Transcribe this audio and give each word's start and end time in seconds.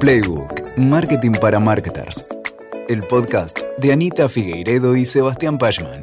Playbook, 0.00 0.78
Marketing 0.78 1.32
para 1.32 1.60
Marketers. 1.60 2.34
El 2.88 3.00
podcast 3.00 3.58
de 3.76 3.92
Anita 3.92 4.30
Figueiredo 4.30 4.96
y 4.96 5.04
Sebastián 5.04 5.58
Pachman. 5.58 6.02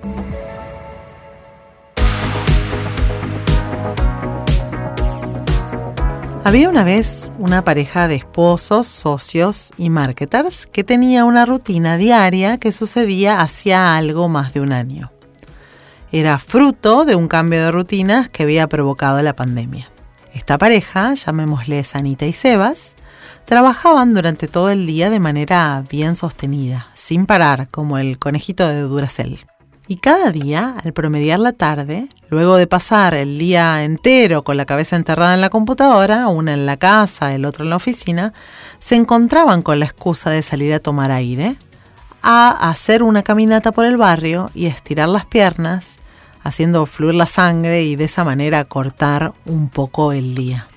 Había 6.44 6.70
una 6.70 6.84
vez 6.84 7.32
una 7.40 7.64
pareja 7.64 8.08
de 8.08 8.18
esposos, 8.18 8.86
socios 8.86 9.72
y 9.78 9.90
marketers 9.90 10.68
que 10.68 10.84
tenía 10.84 11.26
una 11.26 11.48
rutina 11.48 11.98
diaria 11.98 12.60
que 12.60 12.72
sucedía 12.72 13.42
hacía 13.42 13.98
algo 13.98 14.30
más 14.30 14.54
de 14.54 14.62
un 14.62 14.74
año. 14.74 15.12
Era 16.12 16.38
fruto 16.38 17.04
de 17.04 17.16
un 17.16 17.28
cambio 17.28 17.64
de 17.64 17.72
rutinas 17.72 18.30
que 18.30 18.44
había 18.44 18.68
provocado 18.68 19.24
la 19.24 19.36
pandemia. 19.36 19.90
Esta 20.36 20.60
pareja, 20.60 21.16
llamémosle 21.16 21.84
Sanita 21.84 22.28
y 22.28 22.34
Sebas, 22.34 22.96
trabajaban 23.48 24.14
durante 24.14 24.50
todo 24.50 24.70
el 24.70 24.86
día 24.86 25.10
de 25.10 25.22
manera 25.22 25.82
bien 25.90 26.18
sostenida, 26.18 26.90
sin 26.96 27.26
parar, 27.26 27.70
como 27.70 27.98
el 27.98 28.20
conejito 28.20 28.68
de 28.68 28.82
Duracell. 28.82 29.40
Y 29.88 29.98
cada 29.98 30.32
día, 30.32 30.76
al 30.84 30.92
promediar 30.92 31.40
la 31.40 31.54
tarde, 31.54 32.10
luego 32.30 32.58
de 32.58 32.68
pasar 32.68 33.14
el 33.14 33.40
día 33.40 33.86
entero 33.86 34.44
con 34.44 34.58
la 34.58 34.66
cabeza 34.66 34.98
enterrada 34.98 35.34
en 35.34 35.40
la 35.40 35.50
computadora, 35.50 36.28
una 36.28 36.54
en 36.54 36.66
la 36.66 36.76
casa, 36.76 37.34
el 37.34 37.46
otro 37.46 37.64
en 37.64 37.70
la 37.70 37.78
oficina, 37.78 38.34
se 38.80 38.96
encontraban 38.96 39.62
con 39.62 39.80
la 39.80 39.86
excusa 39.86 40.30
de 40.30 40.44
salir 40.44 40.74
a 40.74 40.82
tomar 40.82 41.12
aire, 41.12 41.56
a 42.22 42.70
hacer 42.70 43.02
una 43.02 43.24
caminata 43.24 43.72
por 43.72 43.86
el 43.86 43.96
barrio 43.96 44.52
y 44.54 44.66
estirar 44.66 45.08
las 45.08 45.26
piernas, 45.26 46.00
haciendo 46.44 46.86
fluir 46.86 47.16
la 47.16 47.28
sangre 47.28 47.84
y 47.84 47.96
de 47.96 48.04
esa 48.04 48.26
manera 48.26 48.66
cortar 48.66 49.32
un 49.46 49.70
poco 49.70 50.12
el 50.12 50.36
día. 50.36 50.68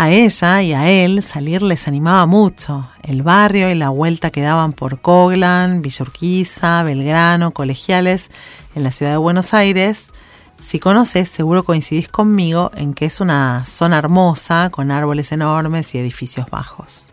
A 0.00 0.10
ella 0.10 0.62
y 0.62 0.74
a 0.74 0.88
él 0.88 1.24
salir 1.24 1.60
les 1.60 1.88
animaba 1.88 2.24
mucho. 2.26 2.88
El 3.02 3.24
barrio 3.24 3.68
y 3.68 3.74
la 3.74 3.88
vuelta 3.88 4.30
que 4.30 4.40
daban 4.40 4.72
por 4.72 5.00
Coglan, 5.00 5.82
Villurquiza, 5.82 6.84
Belgrano, 6.84 7.50
Colegiales, 7.50 8.30
en 8.76 8.84
la 8.84 8.92
ciudad 8.92 9.10
de 9.10 9.16
Buenos 9.16 9.54
Aires. 9.54 10.12
Si 10.60 10.78
conoces, 10.78 11.28
seguro 11.28 11.64
coincidís 11.64 12.08
conmigo 12.08 12.70
en 12.76 12.94
que 12.94 13.06
es 13.06 13.20
una 13.20 13.66
zona 13.66 13.98
hermosa, 13.98 14.70
con 14.70 14.92
árboles 14.92 15.32
enormes 15.32 15.92
y 15.96 15.98
edificios 15.98 16.48
bajos. 16.48 17.10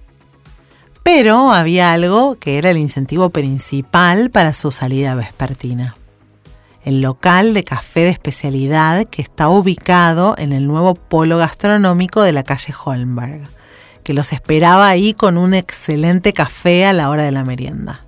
Pero 1.02 1.54
había 1.54 1.92
algo 1.92 2.36
que 2.36 2.60
era 2.60 2.70
el 2.70 2.78
incentivo 2.78 3.32
principal 3.32 4.30
para 4.30 4.54
su 4.54 4.70
salida 4.70 5.16
vespertina 5.16 5.96
el 6.86 7.02
local 7.02 7.54
de 7.56 7.64
café 7.64 8.02
de 8.02 8.10
especialidad 8.10 9.06
que 9.08 9.24
está 9.24 9.50
ubicado 9.50 10.36
en 10.38 10.54
el 10.54 10.68
nuevo 10.68 10.94
polo 10.94 11.40
gastronómico 11.40 12.22
de 12.22 12.32
la 12.32 12.44
calle 12.44 12.74
Holmberg, 12.86 13.42
que 14.04 14.14
los 14.14 14.32
esperaba 14.32 14.88
ahí 14.88 15.14
con 15.14 15.38
un 15.38 15.56
excelente 15.56 16.32
café 16.32 16.86
a 16.86 16.94
la 16.94 17.10
hora 17.10 17.24
de 17.24 17.32
la 17.32 17.44
merienda. 17.44 18.06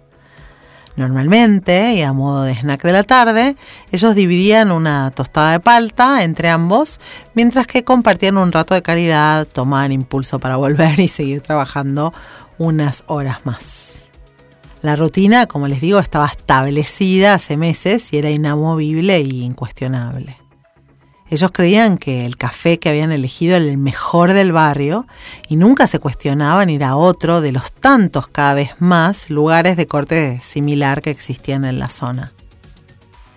Normalmente, 0.95 1.93
y 1.95 2.03
a 2.03 2.13
modo 2.13 2.43
de 2.43 2.53
snack 2.53 2.81
de 2.83 2.91
la 2.91 3.03
tarde, 3.03 3.55
ellos 3.91 4.15
dividían 4.15 4.71
una 4.71 5.11
tostada 5.11 5.51
de 5.51 5.59
palta 5.59 6.23
entre 6.23 6.49
ambos, 6.49 6.99
mientras 7.33 7.67
que 7.67 7.83
compartían 7.83 8.37
un 8.37 8.51
rato 8.51 8.75
de 8.75 8.83
calidad, 8.83 9.47
tomaban 9.47 9.91
impulso 9.91 10.39
para 10.39 10.55
volver 10.55 10.99
y 10.99 11.07
seguir 11.07 11.41
trabajando 11.41 12.13
unas 12.59 13.03
horas 13.07 13.39
más. 13.43 13.96
La 14.87 14.95
rutina, 14.95 15.47
como 15.47 15.67
les 15.67 15.81
digo, 15.81 15.99
estaba 15.99 16.27
establecida 16.27 17.33
hace 17.33 17.57
meses 17.57 18.13
y 18.13 18.19
era 18.19 18.29
inamovible 18.29 19.17
e 19.17 19.19
incuestionable. 19.19 20.37
Ellos 21.29 21.51
creían 21.51 21.97
que 21.97 22.25
el 22.25 22.37
café 22.37 22.79
que 22.79 22.87
habían 22.87 23.11
elegido 23.11 23.57
era 23.57 23.65
el 23.65 23.77
mejor 23.77 24.31
del 24.31 24.53
barrio 24.53 25.05
y 25.49 25.57
nunca 25.57 25.87
se 25.87 25.99
cuestionaban 25.99 26.69
ir 26.69 26.85
a 26.85 26.95
otro 26.95 27.41
de 27.41 27.51
los 27.51 27.73
tantos 27.73 28.29
cada 28.29 28.53
vez 28.53 28.75
más 28.79 29.29
lugares 29.29 29.75
de 29.75 29.87
corte 29.87 30.39
similar 30.41 31.01
que 31.01 31.09
existían 31.09 31.65
en 31.65 31.79
la 31.79 31.89
zona. 31.89 32.31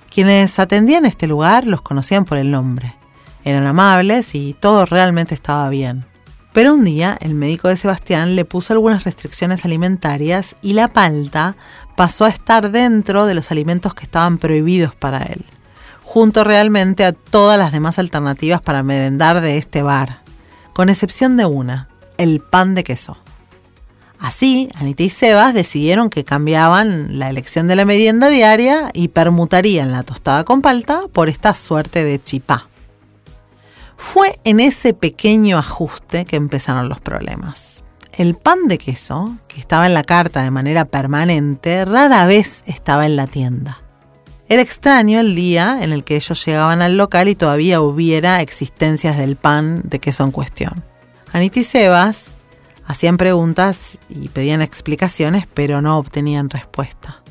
Quienes 0.08 0.56
atendían 0.60 1.04
este 1.04 1.26
lugar 1.26 1.66
los 1.66 1.82
conocían 1.82 2.26
por 2.26 2.38
el 2.38 2.52
nombre. 2.52 2.94
Eran 3.42 3.66
amables 3.66 4.36
y 4.36 4.54
todo 4.54 4.86
realmente 4.86 5.34
estaba 5.34 5.68
bien. 5.68 6.09
Pero 6.52 6.74
un 6.74 6.84
día 6.84 7.16
el 7.20 7.34
médico 7.34 7.68
de 7.68 7.76
Sebastián 7.76 8.34
le 8.34 8.44
puso 8.44 8.72
algunas 8.72 9.04
restricciones 9.04 9.64
alimentarias 9.64 10.56
y 10.62 10.72
la 10.72 10.88
palta 10.88 11.56
pasó 11.96 12.24
a 12.24 12.28
estar 12.28 12.70
dentro 12.72 13.26
de 13.26 13.34
los 13.34 13.50
alimentos 13.50 13.94
que 13.94 14.04
estaban 14.04 14.38
prohibidos 14.38 14.96
para 14.96 15.22
él, 15.22 15.44
junto 16.02 16.42
realmente 16.42 17.04
a 17.04 17.12
todas 17.12 17.58
las 17.58 17.70
demás 17.70 17.98
alternativas 17.98 18.60
para 18.60 18.82
merendar 18.82 19.40
de 19.40 19.58
este 19.58 19.82
bar, 19.82 20.22
con 20.72 20.88
excepción 20.88 21.36
de 21.36 21.46
una, 21.46 21.88
el 22.18 22.40
pan 22.40 22.74
de 22.74 22.82
queso. 22.82 23.16
Así, 24.18 24.68
Anita 24.74 25.02
y 25.02 25.08
Sebas 25.08 25.54
decidieron 25.54 26.10
que 26.10 26.24
cambiaban 26.24 27.18
la 27.18 27.30
elección 27.30 27.68
de 27.68 27.76
la 27.76 27.86
merienda 27.86 28.28
diaria 28.28 28.90
y 28.92 29.08
permutarían 29.08 29.92
la 29.92 30.02
tostada 30.02 30.44
con 30.44 30.60
palta 30.62 31.02
por 31.12 31.30
esta 31.30 31.54
suerte 31.54 32.04
de 32.04 32.22
chipá. 32.22 32.69
Fue 34.02 34.40
en 34.44 34.60
ese 34.60 34.94
pequeño 34.94 35.58
ajuste 35.58 36.24
que 36.24 36.34
empezaron 36.34 36.88
los 36.88 37.00
problemas. 37.00 37.84
El 38.14 38.34
pan 38.34 38.66
de 38.66 38.78
queso, 38.78 39.36
que 39.46 39.60
estaba 39.60 39.86
en 39.86 39.94
la 39.94 40.02
carta 40.02 40.42
de 40.42 40.50
manera 40.50 40.86
permanente, 40.86 41.84
rara 41.84 42.24
vez 42.24 42.64
estaba 42.66 43.04
en 43.04 43.14
la 43.14 43.26
tienda. 43.26 43.82
Era 44.48 44.62
extraño 44.62 45.20
el 45.20 45.36
día 45.36 45.78
en 45.82 45.92
el 45.92 46.02
que 46.02 46.16
ellos 46.16 46.44
llegaban 46.44 46.82
al 46.82 46.96
local 46.96 47.28
y 47.28 47.36
todavía 47.36 47.82
hubiera 47.82 48.40
existencias 48.40 49.18
del 49.18 49.36
pan 49.36 49.82
de 49.84 50.00
queso 50.00 50.24
en 50.24 50.32
cuestión. 50.32 50.82
Anita 51.32 51.60
y 51.60 51.64
Sebas 51.64 52.30
hacían 52.86 53.18
preguntas 53.18 53.98
y 54.08 54.28
pedían 54.28 54.62
explicaciones, 54.62 55.46
pero 55.46 55.82
no 55.82 55.98
obtenían 55.98 56.48
respuesta. 56.48 57.22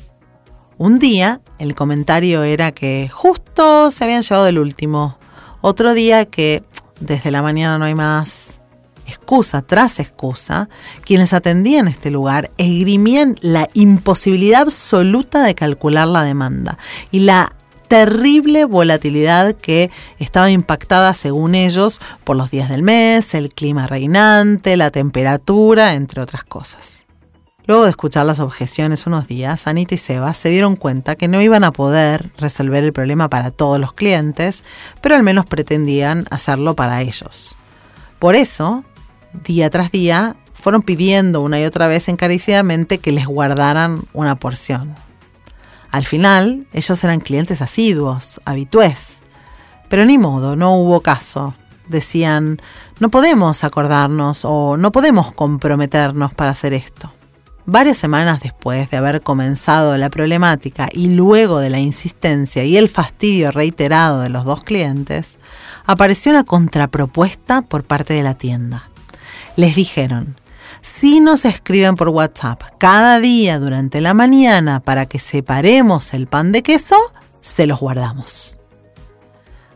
Un 0.78 0.98
día 0.98 1.42
el 1.58 1.74
comentario 1.74 2.44
era 2.44 2.72
que 2.72 3.10
justo 3.12 3.90
se 3.90 4.04
habían 4.04 4.22
llevado 4.22 4.46
el 4.46 4.58
último, 4.58 5.18
otro 5.60 5.94
día 5.94 6.24
que 6.26 6.62
desde 7.00 7.30
la 7.30 7.42
mañana 7.42 7.78
no 7.78 7.84
hay 7.84 7.94
más 7.94 8.60
excusa 9.06 9.62
tras 9.62 9.98
excusa, 9.98 10.68
quienes 11.04 11.32
atendían 11.32 11.88
este 11.88 12.10
lugar 12.10 12.50
esgrimían 12.58 13.36
la 13.40 13.68
imposibilidad 13.74 14.62
absoluta 14.62 15.42
de 15.42 15.54
calcular 15.54 16.06
la 16.08 16.22
demanda 16.22 16.78
y 17.10 17.20
la 17.20 17.54
terrible 17.88 18.66
volatilidad 18.66 19.56
que 19.56 19.90
estaba 20.20 20.48
impactada, 20.50 21.12
según 21.12 21.56
ellos, 21.56 22.00
por 22.22 22.36
los 22.36 22.52
días 22.52 22.68
del 22.68 22.84
mes, 22.84 23.34
el 23.34 23.48
clima 23.48 23.88
reinante, 23.88 24.76
la 24.76 24.92
temperatura, 24.92 25.94
entre 25.94 26.22
otras 26.22 26.44
cosas. 26.44 27.09
Luego 27.70 27.84
de 27.84 27.90
escuchar 27.90 28.26
las 28.26 28.40
objeciones 28.40 29.06
unos 29.06 29.28
días, 29.28 29.68
Anita 29.68 29.94
y 29.94 29.96
Seba 29.96 30.34
se 30.34 30.48
dieron 30.48 30.74
cuenta 30.74 31.14
que 31.14 31.28
no 31.28 31.40
iban 31.40 31.62
a 31.62 31.70
poder 31.70 32.32
resolver 32.36 32.82
el 32.82 32.92
problema 32.92 33.30
para 33.30 33.52
todos 33.52 33.78
los 33.78 33.92
clientes, 33.92 34.64
pero 35.00 35.14
al 35.14 35.22
menos 35.22 35.46
pretendían 35.46 36.26
hacerlo 36.32 36.74
para 36.74 37.00
ellos. 37.00 37.56
Por 38.18 38.34
eso, 38.34 38.82
día 39.44 39.70
tras 39.70 39.92
día, 39.92 40.34
fueron 40.52 40.82
pidiendo 40.82 41.42
una 41.42 41.60
y 41.60 41.64
otra 41.64 41.86
vez 41.86 42.08
encarecidamente 42.08 42.98
que 42.98 43.12
les 43.12 43.26
guardaran 43.26 44.02
una 44.14 44.34
porción. 44.34 44.96
Al 45.92 46.04
final, 46.04 46.66
ellos 46.72 47.04
eran 47.04 47.20
clientes 47.20 47.62
asiduos, 47.62 48.40
habitués. 48.44 49.20
Pero 49.88 50.04
ni 50.04 50.18
modo, 50.18 50.56
no 50.56 50.74
hubo 50.74 51.02
caso. 51.02 51.54
Decían, 51.86 52.60
no 52.98 53.10
podemos 53.10 53.62
acordarnos 53.62 54.40
o 54.44 54.76
no 54.76 54.90
podemos 54.90 55.30
comprometernos 55.30 56.34
para 56.34 56.50
hacer 56.50 56.74
esto. 56.74 57.12
Varias 57.72 57.98
semanas 57.98 58.40
después 58.42 58.90
de 58.90 58.96
haber 58.96 59.20
comenzado 59.20 59.96
la 59.96 60.10
problemática 60.10 60.88
y 60.90 61.06
luego 61.06 61.60
de 61.60 61.70
la 61.70 61.78
insistencia 61.78 62.64
y 62.64 62.76
el 62.76 62.88
fastidio 62.88 63.52
reiterado 63.52 64.22
de 64.22 64.28
los 64.28 64.44
dos 64.44 64.64
clientes, 64.64 65.38
apareció 65.86 66.32
una 66.32 66.42
contrapropuesta 66.42 67.62
por 67.62 67.84
parte 67.84 68.12
de 68.12 68.24
la 68.24 68.34
tienda. 68.34 68.90
Les 69.54 69.76
dijeron, 69.76 70.34
si 70.80 71.20
nos 71.20 71.44
escriben 71.44 71.94
por 71.94 72.08
WhatsApp 72.08 72.60
cada 72.76 73.20
día 73.20 73.60
durante 73.60 74.00
la 74.00 74.14
mañana 74.14 74.80
para 74.80 75.06
que 75.06 75.20
separemos 75.20 76.12
el 76.12 76.26
pan 76.26 76.50
de 76.50 76.64
queso, 76.64 76.96
se 77.40 77.68
los 77.68 77.78
guardamos. 77.78 78.58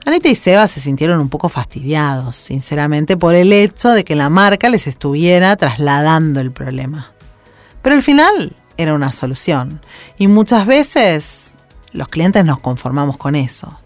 Anita 0.05 0.29
y 0.29 0.35
Seba 0.35 0.67
se 0.67 0.81
sintieron 0.81 1.20
un 1.20 1.29
poco 1.29 1.49
fastidiados, 1.49 2.35
sinceramente, 2.35 3.17
por 3.17 3.37
el 3.37 3.52
hecho 3.52 3.90
de 3.90 4.02
que 4.02 4.17
la 4.17 4.31
marca 4.31 4.69
les 4.69 4.88
estuviera 4.88 5.55
trasladando 5.55 6.40
el 6.40 6.50
problema. 6.50 7.13
Pero 7.85 7.97
al 7.97 8.03
final 8.03 8.57
era 8.79 8.95
una 8.95 9.13
solución 9.13 9.83
y 10.17 10.27
muchas 10.27 10.67
veces 10.67 11.57
los 11.93 12.09
clientes 12.09 12.43
nos 12.43 12.59
conformamos 12.59 13.19
con 13.19 13.35
eso. 13.35 13.79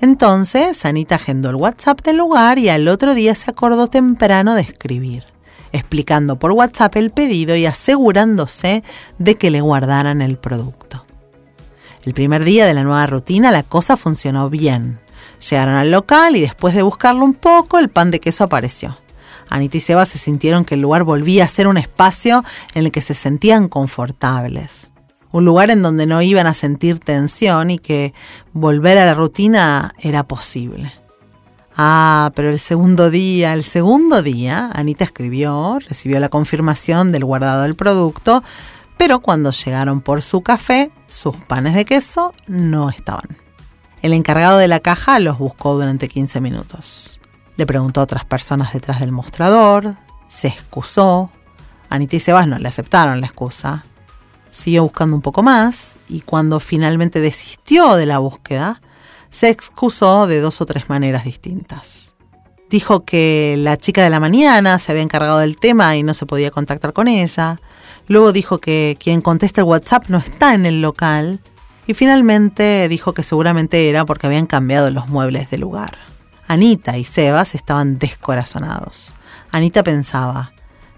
Entonces 0.00 0.84
Anita 0.84 1.14
agendó 1.14 1.50
el 1.50 1.54
WhatsApp 1.54 2.02
del 2.02 2.16
lugar 2.16 2.58
y 2.58 2.68
al 2.68 2.88
otro 2.88 3.14
día 3.14 3.36
se 3.36 3.52
acordó 3.52 3.86
temprano 3.86 4.56
de 4.56 4.62
escribir, 4.62 5.22
explicando 5.70 6.36
por 6.40 6.50
WhatsApp 6.50 6.96
el 6.96 7.12
pedido 7.12 7.54
y 7.54 7.64
asegurándose 7.64 8.82
de 9.18 9.36
que 9.36 9.52
le 9.52 9.60
guardaran 9.60 10.20
el 10.20 10.36
producto. 10.36 11.06
El 12.04 12.14
primer 12.14 12.42
día 12.42 12.66
de 12.66 12.74
la 12.74 12.82
nueva 12.82 13.06
rutina 13.06 13.52
la 13.52 13.62
cosa 13.62 13.96
funcionó 13.96 14.50
bien. 14.50 14.98
Llegaron 15.48 15.76
al 15.76 15.92
local 15.92 16.34
y 16.34 16.40
después 16.40 16.74
de 16.74 16.82
buscarlo 16.82 17.24
un 17.24 17.34
poco 17.34 17.78
el 17.78 17.88
pan 17.88 18.10
de 18.10 18.18
queso 18.18 18.42
apareció. 18.42 18.96
Anita 19.54 19.76
y 19.76 19.80
Seba 19.80 20.04
se 20.04 20.18
sintieron 20.18 20.64
que 20.64 20.74
el 20.74 20.80
lugar 20.80 21.04
volvía 21.04 21.44
a 21.44 21.48
ser 21.48 21.66
un 21.66 21.76
espacio 21.76 22.44
en 22.74 22.86
el 22.86 22.92
que 22.92 23.00
se 23.00 23.14
sentían 23.14 23.68
confortables. 23.68 24.92
Un 25.30 25.44
lugar 25.44 25.70
en 25.70 25.82
donde 25.82 26.06
no 26.06 26.20
iban 26.20 26.46
a 26.46 26.54
sentir 26.54 26.98
tensión 26.98 27.70
y 27.70 27.78
que 27.78 28.12
volver 28.52 28.98
a 28.98 29.06
la 29.06 29.14
rutina 29.14 29.94
era 29.98 30.24
posible. 30.24 30.92
Ah, 31.74 32.32
pero 32.34 32.50
el 32.50 32.58
segundo 32.58 33.10
día, 33.10 33.54
el 33.54 33.62
segundo 33.62 34.22
día, 34.22 34.68
Anita 34.74 35.04
escribió, 35.04 35.78
recibió 35.78 36.20
la 36.20 36.28
confirmación 36.28 37.12
del 37.12 37.24
guardado 37.24 37.62
del 37.62 37.76
producto, 37.76 38.42
pero 38.98 39.20
cuando 39.20 39.50
llegaron 39.50 40.02
por 40.02 40.22
su 40.22 40.42
café, 40.42 40.90
sus 41.08 41.34
panes 41.36 41.74
de 41.74 41.86
queso 41.86 42.34
no 42.46 42.90
estaban. 42.90 43.38
El 44.02 44.12
encargado 44.12 44.58
de 44.58 44.68
la 44.68 44.80
caja 44.80 45.18
los 45.18 45.38
buscó 45.38 45.74
durante 45.74 46.08
15 46.08 46.40
minutos. 46.40 47.21
Le 47.56 47.66
preguntó 47.66 48.00
a 48.00 48.04
otras 48.04 48.24
personas 48.24 48.72
detrás 48.72 49.00
del 49.00 49.12
mostrador, 49.12 49.96
se 50.26 50.48
excusó. 50.48 51.30
Anita 51.90 52.16
y 52.16 52.20
Sebas 52.20 52.48
no 52.48 52.58
le 52.58 52.68
aceptaron 52.68 53.20
la 53.20 53.26
excusa. 53.26 53.84
Siguió 54.50 54.82
buscando 54.82 55.14
un 55.16 55.22
poco 55.22 55.42
más 55.42 55.98
y 56.08 56.20
cuando 56.20 56.60
finalmente 56.60 57.20
desistió 57.20 57.96
de 57.96 58.06
la 58.06 58.18
búsqueda, 58.18 58.80
se 59.28 59.48
excusó 59.50 60.26
de 60.26 60.40
dos 60.40 60.60
o 60.60 60.66
tres 60.66 60.88
maneras 60.88 61.24
distintas. 61.24 62.14
Dijo 62.70 63.04
que 63.04 63.56
la 63.58 63.76
chica 63.76 64.02
de 64.02 64.08
la 64.08 64.20
mañana 64.20 64.78
se 64.78 64.92
había 64.92 65.02
encargado 65.02 65.38
del 65.38 65.58
tema 65.58 65.94
y 65.96 66.02
no 66.02 66.14
se 66.14 66.24
podía 66.24 66.50
contactar 66.50 66.94
con 66.94 67.08
ella. 67.08 67.60
Luego 68.08 68.32
dijo 68.32 68.58
que 68.58 68.96
quien 68.98 69.20
contesta 69.20 69.60
el 69.60 69.66
WhatsApp 69.66 70.06
no 70.08 70.18
está 70.18 70.54
en 70.54 70.64
el 70.64 70.80
local. 70.80 71.40
Y 71.86 71.94
finalmente 71.94 72.88
dijo 72.88 73.12
que 73.12 73.22
seguramente 73.22 73.90
era 73.90 74.06
porque 74.06 74.26
habían 74.26 74.46
cambiado 74.46 74.90
los 74.90 75.08
muebles 75.08 75.50
de 75.50 75.58
lugar. 75.58 75.98
Anita 76.52 76.98
y 76.98 77.04
Sebas 77.04 77.54
estaban 77.54 77.98
descorazonados. 77.98 79.14
Anita 79.50 79.82
pensaba, 79.82 80.52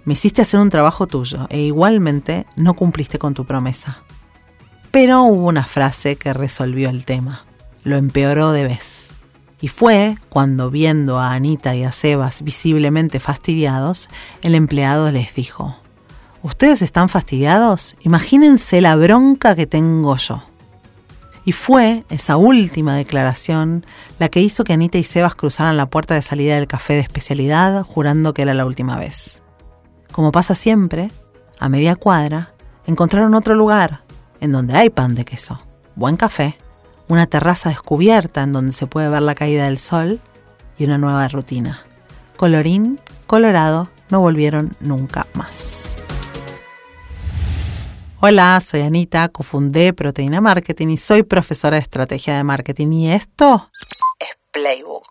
me 0.04 0.14
hiciste 0.14 0.42
hacer 0.42 0.58
un 0.58 0.68
trabajo 0.68 1.06
tuyo 1.06 1.46
e 1.48 1.60
igualmente 1.60 2.44
no 2.56 2.74
cumpliste 2.74 3.20
con 3.20 3.34
tu 3.34 3.44
promesa. 3.44 4.02
Pero 4.90 5.22
hubo 5.22 5.46
una 5.46 5.62
frase 5.62 6.16
que 6.16 6.32
resolvió 6.32 6.90
el 6.90 7.04
tema, 7.04 7.44
lo 7.84 7.96
empeoró 7.96 8.50
de 8.50 8.64
vez. 8.64 9.12
Y 9.60 9.68
fue 9.68 10.18
cuando, 10.28 10.72
viendo 10.72 11.20
a 11.20 11.32
Anita 11.32 11.76
y 11.76 11.84
a 11.84 11.92
Sebas 11.92 12.42
visiblemente 12.42 13.20
fastidiados, 13.20 14.08
el 14.42 14.56
empleado 14.56 15.12
les 15.12 15.36
dijo, 15.36 15.76
¿Ustedes 16.42 16.82
están 16.82 17.08
fastidiados? 17.08 17.94
Imagínense 18.00 18.80
la 18.80 18.96
bronca 18.96 19.54
que 19.54 19.68
tengo 19.68 20.16
yo. 20.16 20.42
Y 21.44 21.52
fue 21.52 22.05
esa 22.08 22.37
última 22.37 22.96
declaración 22.96 23.85
la 24.19 24.29
que 24.29 24.41
hizo 24.41 24.64
que 24.64 24.73
Anita 24.73 24.99
y 24.99 25.05
Sebas 25.05 25.35
cruzaran 25.35 25.76
la 25.76 25.87
puerta 25.87 26.14
de 26.14 26.23
salida 26.23 26.55
del 26.55 26.67
café 26.67 26.94
de 26.94 27.00
especialidad 27.00 27.82
jurando 27.82 28.32
que 28.32 28.43
era 28.43 28.55
la 28.55 28.64
última 28.64 28.96
vez. 28.96 29.43
Como 30.11 30.32
pasa 30.32 30.55
siempre, 30.55 31.11
a 31.61 31.69
media 31.69 31.96
cuadra, 31.96 32.55
encontraron 32.87 33.35
otro 33.35 33.55
lugar 33.55 34.00
en 34.41 34.52
donde 34.52 34.75
hay 34.75 34.91
pan 34.91 35.14
de 35.14 35.25
queso, 35.25 35.61
buen 35.96 36.17
café, 36.17 36.56
una 37.08 37.26
terraza 37.26 37.69
descubierta 37.69 38.43
en 38.43 38.52
donde 38.52 38.73
se 38.73 38.87
puede 38.87 39.08
ver 39.08 39.23
la 39.23 39.35
caída 39.35 39.64
del 39.64 39.79
sol 39.79 40.20
y 40.79 40.85
una 40.85 40.99
nueva 40.99 41.29
rutina. 41.29 41.81
Colorín, 42.37 43.00
colorado, 43.26 43.90
no 44.08 44.20
volvieron 44.20 44.76
nunca 44.81 45.26
más. 45.35 45.97
Hola, 48.26 48.59
soy 48.65 48.81
Anita, 48.81 49.29
cofundé 49.29 49.93
Proteína 49.93 50.41
Marketing 50.41 50.88
y 50.88 50.97
soy 50.97 51.25
profesora 51.25 51.76
de 51.76 51.82
estrategia 51.82 52.35
de 52.35 52.43
marketing. 52.43 52.91
Y 52.91 53.12
esto 53.12 53.71
es 54.19 54.38
Playbook. 54.50 55.05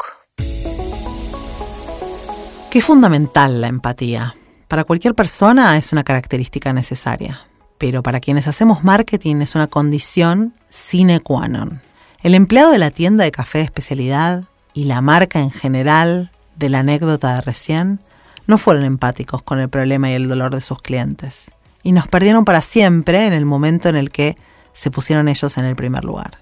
Qué 2.72 2.82
fundamental 2.82 3.62
la 3.62 3.68
empatía. 3.68 4.36
Para 4.68 4.84
cualquier 4.84 5.14
persona 5.14 5.78
es 5.78 5.94
una 5.94 6.04
característica 6.04 6.74
necesaria, 6.74 7.42
pero 7.78 8.02
para 8.02 8.20
quienes 8.20 8.48
hacemos 8.48 8.84
marketing 8.84 9.42
es 9.42 9.54
una 9.54 9.68
condición 9.68 10.56
sine 10.70 11.20
qua 11.20 11.48
non. 11.48 11.84
El 12.24 12.34
empleado 12.34 12.72
de 12.72 12.80
la 12.80 12.90
tienda 12.90 13.24
de 13.24 13.32
café 13.32 13.60
de 13.60 13.66
especialidad 13.66 14.46
y 14.74 14.86
la 14.86 15.02
marca 15.02 15.40
en 15.40 15.52
general 15.52 16.32
de 16.56 16.70
la 16.70 16.80
anécdota 16.80 17.36
de 17.36 17.42
recién 17.42 18.00
no 18.48 18.58
fueron 18.58 18.84
empáticos 18.86 19.44
con 19.44 19.60
el 19.60 19.70
problema 19.70 20.10
y 20.10 20.14
el 20.14 20.28
dolor 20.28 20.56
de 20.56 20.62
sus 20.62 20.82
clientes 20.82 21.52
y 21.84 21.92
nos 21.92 22.08
perdieron 22.08 22.46
para 22.46 22.62
siempre 22.62 23.28
en 23.28 23.34
el 23.34 23.46
momento 23.46 23.90
en 23.90 23.96
el 23.96 24.10
que 24.10 24.38
se 24.72 24.90
pusieron 24.90 25.28
ellos 25.28 25.58
en 25.58 25.66
el 25.66 25.76
primer 25.76 26.04
lugar. 26.04 26.40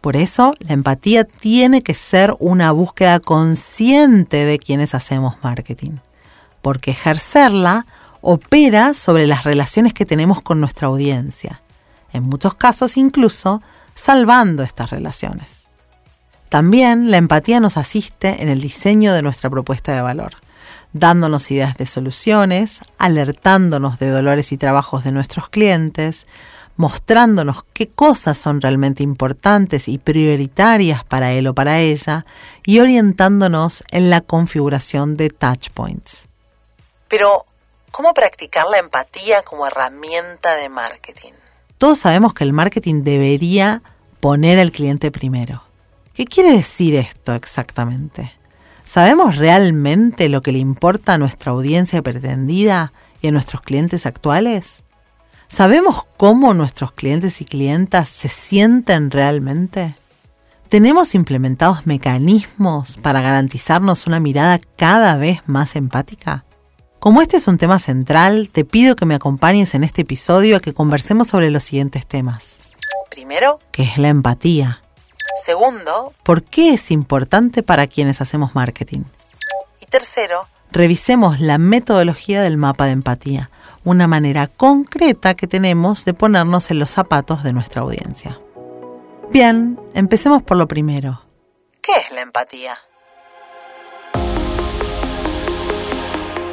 Por 0.00 0.16
eso, 0.16 0.54
la 0.58 0.74
empatía 0.74 1.24
tiene 1.24 1.82
que 1.82 1.94
ser 1.94 2.34
una 2.40 2.72
búsqueda 2.72 3.20
consciente 3.20 4.44
de 4.44 4.58
quienes 4.58 4.96
hacemos 4.96 5.36
marketing, 5.42 5.92
porque 6.60 6.90
ejercerla 6.90 7.86
opera 8.20 8.94
sobre 8.94 9.28
las 9.28 9.44
relaciones 9.44 9.94
que 9.94 10.04
tenemos 10.04 10.42
con 10.42 10.60
nuestra 10.60 10.88
audiencia, 10.88 11.62
en 12.12 12.24
muchos 12.24 12.54
casos 12.54 12.96
incluso 12.96 13.62
salvando 13.94 14.64
estas 14.64 14.90
relaciones. 14.90 15.68
También 16.48 17.10
la 17.10 17.16
empatía 17.16 17.60
nos 17.60 17.76
asiste 17.76 18.42
en 18.42 18.48
el 18.48 18.60
diseño 18.60 19.14
de 19.14 19.22
nuestra 19.22 19.48
propuesta 19.48 19.94
de 19.94 20.02
valor 20.02 20.32
dándonos 20.92 21.50
ideas 21.50 21.76
de 21.76 21.86
soluciones, 21.86 22.80
alertándonos 22.98 23.98
de 23.98 24.10
dolores 24.10 24.52
y 24.52 24.56
trabajos 24.56 25.04
de 25.04 25.12
nuestros 25.12 25.48
clientes, 25.48 26.26
mostrándonos 26.76 27.64
qué 27.72 27.88
cosas 27.88 28.38
son 28.38 28.60
realmente 28.60 29.02
importantes 29.02 29.88
y 29.88 29.98
prioritarias 29.98 31.04
para 31.04 31.32
él 31.32 31.46
o 31.46 31.54
para 31.54 31.80
ella 31.80 32.24
y 32.64 32.78
orientándonos 32.80 33.84
en 33.90 34.10
la 34.10 34.20
configuración 34.20 35.16
de 35.16 35.30
touchpoints. 35.30 36.28
Pero, 37.08 37.44
¿cómo 37.90 38.14
practicar 38.14 38.66
la 38.68 38.78
empatía 38.78 39.42
como 39.42 39.66
herramienta 39.66 40.54
de 40.54 40.68
marketing? 40.68 41.32
Todos 41.78 41.98
sabemos 41.98 42.32
que 42.32 42.44
el 42.44 42.52
marketing 42.52 43.02
debería 43.02 43.82
poner 44.20 44.58
al 44.58 44.70
cliente 44.70 45.10
primero. 45.10 45.62
¿Qué 46.14 46.24
quiere 46.24 46.52
decir 46.52 46.96
esto 46.96 47.34
exactamente? 47.34 48.32
¿Sabemos 48.84 49.36
realmente 49.36 50.28
lo 50.28 50.42
que 50.42 50.52
le 50.52 50.58
importa 50.58 51.14
a 51.14 51.18
nuestra 51.18 51.52
audiencia 51.52 52.02
pretendida 52.02 52.92
y 53.20 53.28
a 53.28 53.30
nuestros 53.30 53.62
clientes 53.62 54.06
actuales? 54.06 54.84
¿Sabemos 55.48 56.04
cómo 56.16 56.54
nuestros 56.54 56.92
clientes 56.92 57.40
y 57.40 57.44
clientas 57.44 58.08
se 58.08 58.28
sienten 58.28 59.10
realmente? 59.10 59.96
¿Tenemos 60.68 61.14
implementados 61.14 61.86
mecanismos 61.86 62.96
para 62.96 63.20
garantizarnos 63.20 64.06
una 64.06 64.20
mirada 64.20 64.58
cada 64.76 65.16
vez 65.16 65.42
más 65.46 65.76
empática? 65.76 66.44
Como 66.98 67.20
este 67.20 67.36
es 67.36 67.48
un 67.48 67.58
tema 67.58 67.78
central, 67.78 68.48
te 68.50 68.64
pido 68.64 68.96
que 68.96 69.04
me 69.04 69.14
acompañes 69.14 69.74
en 69.74 69.84
este 69.84 70.02
episodio 70.02 70.56
a 70.56 70.60
que 70.60 70.72
conversemos 70.72 71.26
sobre 71.26 71.50
los 71.50 71.62
siguientes 71.62 72.06
temas. 72.06 72.60
Primero, 73.10 73.58
¿qué 73.72 73.82
es 73.82 73.98
la 73.98 74.08
empatía? 74.08 74.80
Segundo, 75.44 76.12
¿por 76.22 76.44
qué 76.44 76.74
es 76.74 76.90
importante 76.90 77.62
para 77.62 77.86
quienes 77.86 78.20
hacemos 78.20 78.54
marketing? 78.54 79.00
Y 79.80 79.86
tercero, 79.86 80.46
revisemos 80.70 81.40
la 81.40 81.58
metodología 81.58 82.42
del 82.42 82.56
mapa 82.56 82.86
de 82.86 82.92
empatía, 82.92 83.50
una 83.84 84.06
manera 84.06 84.46
concreta 84.46 85.34
que 85.34 85.46
tenemos 85.46 86.04
de 86.04 86.14
ponernos 86.14 86.70
en 86.70 86.78
los 86.78 86.90
zapatos 86.90 87.42
de 87.42 87.52
nuestra 87.52 87.82
audiencia. 87.82 88.38
Bien, 89.30 89.80
empecemos 89.94 90.42
por 90.42 90.56
lo 90.56 90.68
primero. 90.68 91.22
¿Qué 91.80 91.92
es 91.96 92.12
la 92.12 92.20
empatía? 92.20 92.76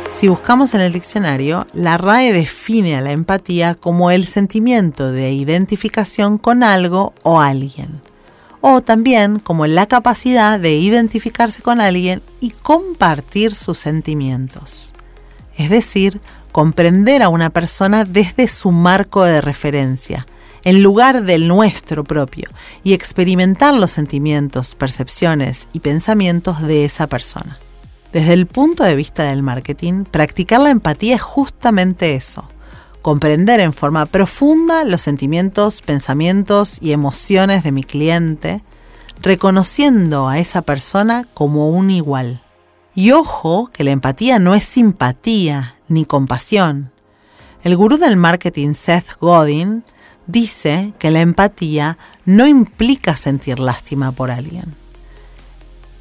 Si 0.10 0.28
buscamos 0.28 0.74
en 0.74 0.82
el 0.82 0.92
diccionario, 0.92 1.68
la 1.74 1.98
RAE 1.98 2.34
define 2.34 2.98
a 2.98 3.02
la 3.02 3.12
empatía 3.12 3.76
como 3.76 4.12
el 4.12 4.26
sentimiento 4.26 5.12
de 5.12 5.32
identificación 5.32 6.38
con 6.38 6.64
algo 6.64 7.14
o 7.24 7.40
alguien 7.40 8.02
o 8.62 8.82
también 8.82 9.40
como 9.40 9.68
la 9.68 9.88
capacidad 9.88 10.60
de 10.60 10.76
identificarse 10.76 11.62
con 11.62 11.82
alguien 11.82 12.22
y 12.40 12.52
compartir 12.52 13.56
sus 13.56 13.78
sentimientos. 13.78 14.94
Es 15.58 15.70
decir, 15.70 16.22
comprender 16.52 17.22
a 17.22 17.30
una 17.30 17.50
persona 17.50 18.06
desde 18.06 18.48
su 18.48 18.72
marco 18.72 19.24
de 19.24 19.42
referencia, 19.42 20.26
en 20.64 20.84
lugar 20.84 21.24
del 21.24 21.48
nuestro 21.48 22.04
propio, 22.04 22.50
y 22.84 22.94
experimentar 22.94 23.74
los 23.74 23.92
sentimientos, 23.92 24.76
percepciones 24.76 25.68
y 25.74 25.80
pensamientos 25.80 26.62
de 26.62 26.86
esa 26.86 27.08
persona. 27.08 27.60
Desde 28.12 28.34
el 28.34 28.48
punto 28.48 28.84
de 28.84 28.96
vista 28.96 29.24
del 29.24 29.44
marketing, 29.44 30.04
practicar 30.04 30.62
la 30.62 30.72
empatía 30.72 31.16
es 31.16 31.22
justamente 31.22 32.16
eso, 32.16 32.48
comprender 33.10 33.60
en 33.60 33.74
forma 33.74 34.06
profunda 34.06 34.84
los 34.84 35.02
sentimientos, 35.02 35.82
pensamientos 35.82 36.78
y 36.80 36.92
emociones 36.92 37.64
de 37.64 37.72
mi 37.72 37.84
cliente, 37.84 38.62
reconociendo 39.20 40.28
a 40.28 40.38
esa 40.38 40.62
persona 40.62 41.28
como 41.34 41.72
un 41.72 41.90
igual. 41.90 42.44
Y 42.94 43.10
ojo 43.10 43.72
que 43.74 43.84
la 43.84 43.90
empatía 43.90 44.38
no 44.38 44.54
es 44.54 44.64
simpatía 44.64 45.74
ni 45.88 46.06
compasión. 46.06 46.92
El 47.64 47.76
gurú 47.76 47.98
del 47.98 48.16
marketing 48.16 48.76
Seth 48.76 49.18
Godin 49.20 49.84
dice 50.28 50.94
que 51.00 51.10
la 51.10 51.22
empatía 51.22 51.98
no 52.26 52.46
implica 52.46 53.16
sentir 53.16 53.58
lástima 53.58 54.12
por 54.12 54.30
alguien. 54.30 54.76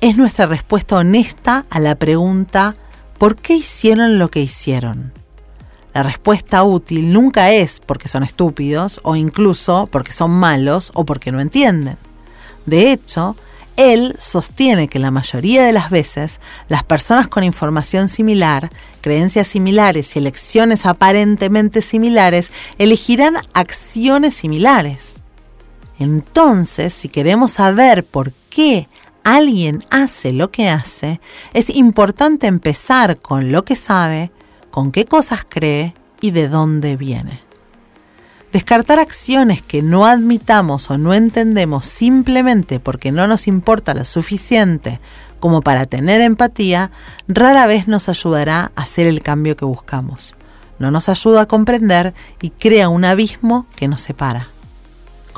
Es 0.03 0.19
nuestra 0.19 0.45
respuesta 0.45 0.97
honesta 0.97 1.65
a 1.71 1.81
la 1.81 1.95
pregunta 1.95 2.77
¿por 3.17 3.37
qué 3.37 3.55
hicieron 3.55 4.19
lo 4.19 4.31
que 4.31 4.43
hicieron? 4.43 5.18
La 5.95 6.03
respuesta 6.03 6.63
útil 6.63 7.13
nunca 7.13 7.51
es 7.51 7.81
porque 7.85 8.09
son 8.09 8.23
estúpidos 8.23 9.01
o 9.03 9.17
incluso 9.17 9.89
porque 9.91 10.13
son 10.13 10.31
malos 10.31 10.91
o 10.95 11.05
porque 11.05 11.33
no 11.33 11.41
entienden. 11.41 11.97
De 12.67 12.93
hecho, 12.93 13.37
él 13.79 14.17
sostiene 14.19 14.89
que 14.89 14.99
la 14.99 15.13
mayoría 15.13 15.65
de 15.65 15.73
las 15.73 15.89
veces 15.89 16.41
las 16.69 16.83
personas 16.83 17.29
con 17.29 17.45
información 17.45 18.09
similar, 18.09 18.71
creencias 19.01 19.47
similares 19.47 20.15
y 20.15 20.19
elecciones 20.19 20.85
aparentemente 20.85 21.81
similares 21.81 22.51
elegirán 22.79 23.37
acciones 23.55 24.35
similares. 24.35 25.23
Entonces, 26.01 26.93
si 26.93 27.09
queremos 27.09 27.53
saber 27.53 28.05
por 28.05 28.33
qué 28.51 28.89
alguien 29.23 29.79
hace 29.91 30.33
lo 30.33 30.51
que 30.51 30.69
hace, 30.69 31.21
es 31.53 31.71
importante 31.71 32.47
empezar 32.47 33.19
con 33.19 33.53
lo 33.53 33.65
que 33.65 33.77
sabe, 33.77 34.33
con 34.71 34.93
qué 34.93 35.05
cosas 35.05 35.45
cree 35.49 35.95
y 36.21 36.31
de 36.31 36.49
dónde 36.49 36.97
viene. 36.97 37.43
Descartar 38.53 38.99
acciones 38.99 39.61
que 39.61 39.83
no 39.83 40.07
admitamos 40.07 40.91
o 40.91 40.97
no 40.97 41.13
entendemos 41.13 41.85
simplemente 41.85 42.81
porque 42.81 43.13
no 43.13 43.27
nos 43.27 43.47
importa 43.47 43.93
lo 43.93 44.05
suficiente 44.05 45.01
como 45.39 45.61
para 45.61 45.87
tener 45.87 46.21
empatía, 46.21 46.91
rara 47.29 47.67
vez 47.67 47.89
nos 47.89 48.09
ayudará 48.09 48.73
a 48.75 48.83
hacer 48.83 49.07
el 49.07 49.23
cambio 49.23 49.57
que 49.57 49.65
buscamos. 49.65 50.35
No 50.79 50.91
nos 50.91 51.09
ayuda 51.09 51.43
a 51.43 51.47
comprender 51.47 52.15
y 52.41 52.51
crea 52.51 52.89
un 52.89 53.05
abismo 53.05 53.67
que 53.77 53.89
nos 53.89 54.01
separa. 54.01 54.49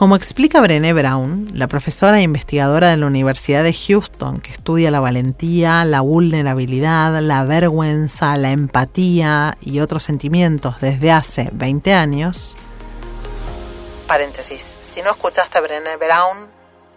Como 0.01 0.17
explica 0.17 0.63
Brené 0.63 0.95
Brown, 0.95 1.51
la 1.53 1.67
profesora 1.67 2.21
e 2.21 2.23
investigadora 2.23 2.89
de 2.89 2.97
la 2.97 3.05
Universidad 3.05 3.63
de 3.63 3.75
Houston 3.75 4.41
que 4.41 4.51
estudia 4.51 4.91
la 4.91 4.99
valentía, 4.99 5.85
la 5.85 6.01
vulnerabilidad, 6.01 7.21
la 7.21 7.45
vergüenza, 7.45 8.35
la 8.37 8.51
empatía 8.51 9.59
y 9.61 9.81
otros 9.81 10.03
sentimientos 10.03 10.81
desde 10.81 11.13
hace 11.13 11.51
20 11.53 11.93
años, 11.93 12.57
paréntesis, 14.07 14.79
si 14.81 15.03
no 15.03 15.11
escuchaste 15.11 15.59
a 15.59 15.61
Brené 15.61 15.99
Brown, 15.99 16.51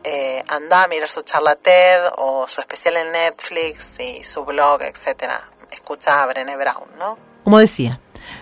eh, 0.06 0.42
anda 0.48 0.86
a 0.86 0.88
mirar 0.88 1.10
su 1.10 1.24
charla 1.24 1.58
TED 1.58 2.04
o 2.20 2.48
su 2.48 2.62
especial 2.62 2.96
en 2.96 3.12
Netflix 3.12 4.00
y 4.00 4.24
su 4.24 4.46
blog, 4.46 4.82
etc. 4.82 5.30
Escucha 5.72 6.24
a 6.24 6.28
Brené 6.28 6.56
Brown, 6.56 6.88
¿no? 6.98 7.18
Como 7.44 7.60
decía, 7.60 8.00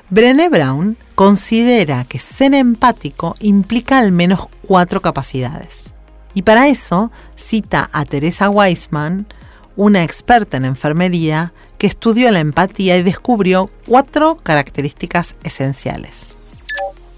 Brené 0.09 0.49
Brown 0.49 0.97
considera 1.15 2.05
que 2.05 2.19
ser 2.19 2.53
empático 2.53 3.35
implica 3.39 3.99
al 3.99 4.11
menos 4.11 4.47
cuatro 4.67 5.01
capacidades. 5.01 5.93
Y 6.33 6.43
para 6.43 6.67
eso 6.67 7.11
cita 7.35 7.89
a 7.93 8.05
Teresa 8.05 8.49
Weisman, 8.49 9.27
una 9.75 10.03
experta 10.03 10.57
en 10.57 10.65
enfermería 10.65 11.53
que 11.77 11.87
estudió 11.87 12.29
la 12.31 12.39
empatía 12.39 12.97
y 12.97 13.03
descubrió 13.03 13.69
cuatro 13.87 14.37
características 14.37 15.35
esenciales. 15.43 16.37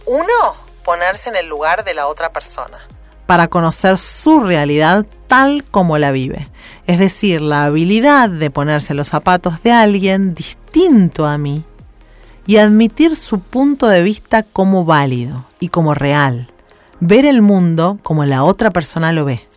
Uno, 0.06 0.56
ponerse 0.84 1.30
en 1.30 1.36
el 1.36 1.48
lugar 1.48 1.84
de 1.84 1.94
la 1.94 2.08
otra 2.08 2.32
persona. 2.32 2.78
Para 3.26 3.48
conocer 3.48 3.98
su 3.98 4.42
realidad 4.42 5.06
tal 5.28 5.64
como 5.64 5.98
la 5.98 6.12
vive. 6.12 6.50
Es 6.86 7.00
decir, 7.00 7.42
la 7.42 7.66
habilidad 7.66 8.30
de 8.30 8.52
ponerse 8.52 8.94
los 8.94 9.08
zapatos 9.08 9.64
de 9.64 9.72
alguien 9.72 10.36
distinto 10.36 11.26
a 11.26 11.38
mí 11.38 11.66
y 12.46 12.58
admitir 12.58 13.16
su 13.16 13.40
punto 13.40 13.88
de 13.88 14.02
vista 14.02 14.44
como 14.44 14.86
válido 14.86 15.46
y 15.60 15.70
como 15.70 15.94
real. 15.94 16.52
Ver 17.00 17.26
el 17.26 17.42
mundo 17.42 18.00
como 18.04 18.26
la 18.26 18.44
otra 18.44 18.72
persona 18.72 19.12
lo 19.12 19.26
ve. 19.26 19.48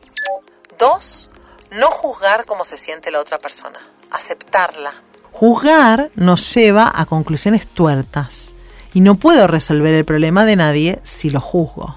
Dos, 0.78 1.30
no 1.70 1.90
juzgar 1.90 2.44
cómo 2.46 2.64
se 2.64 2.76
siente 2.76 3.10
la 3.10 3.20
otra 3.20 3.38
persona. 3.38 3.78
Aceptarla. 4.10 4.94
Juzgar 5.32 6.10
nos 6.14 6.54
lleva 6.54 6.90
a 6.94 7.06
conclusiones 7.06 7.66
tuertas 7.66 8.54
y 8.94 9.00
no 9.00 9.16
puedo 9.16 9.46
resolver 9.46 9.94
el 9.94 10.04
problema 10.04 10.44
de 10.44 10.56
nadie 10.56 11.00
si 11.02 11.30
lo 11.30 11.40
juzgo. 11.40 11.96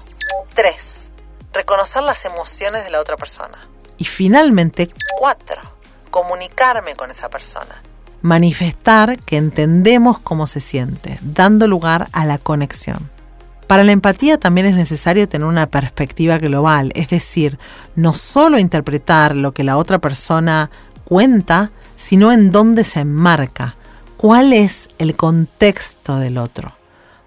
3. 0.54 1.10
Reconocer 1.52 2.02
las 2.02 2.24
emociones 2.24 2.84
de 2.84 2.90
la 2.90 3.00
otra 3.00 3.16
persona. 3.16 3.58
Y 3.96 4.04
finalmente, 4.04 4.90
4. 5.18 5.62
Comunicarme 6.10 6.96
con 6.96 7.10
esa 7.10 7.28
persona. 7.28 7.82
Manifestar 8.22 9.18
que 9.18 9.36
entendemos 9.36 10.18
cómo 10.18 10.46
se 10.46 10.60
siente, 10.60 11.18
dando 11.22 11.66
lugar 11.66 12.08
a 12.12 12.26
la 12.26 12.36
conexión. 12.36 13.10
Para 13.66 13.84
la 13.84 13.92
empatía 13.92 14.36
también 14.36 14.66
es 14.66 14.74
necesario 14.74 15.28
tener 15.28 15.46
una 15.46 15.68
perspectiva 15.68 16.38
global, 16.38 16.90
es 16.94 17.08
decir, 17.08 17.58
no 17.94 18.14
solo 18.14 18.58
interpretar 18.58 19.34
lo 19.36 19.52
que 19.52 19.64
la 19.64 19.76
otra 19.76 20.00
persona 20.00 20.70
cuenta, 21.04 21.70
sino 21.96 22.32
en 22.32 22.50
dónde 22.50 22.84
se 22.84 23.00
enmarca, 23.00 23.76
cuál 24.16 24.52
es 24.52 24.88
el 24.98 25.16
contexto 25.16 26.16
del 26.16 26.36
otro. 26.36 26.74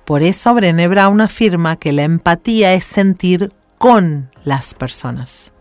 Por 0.05 0.21
eso 0.21 0.53
Brené 0.53 0.87
Brown 0.89 1.21
afirma 1.21 1.77
que 1.77 1.91
la 1.91 2.03
empatía 2.03 2.73
es 2.73 2.83
sentir 2.83 3.51
con 3.77 4.29
las 4.43 4.73
personas. 4.73 5.53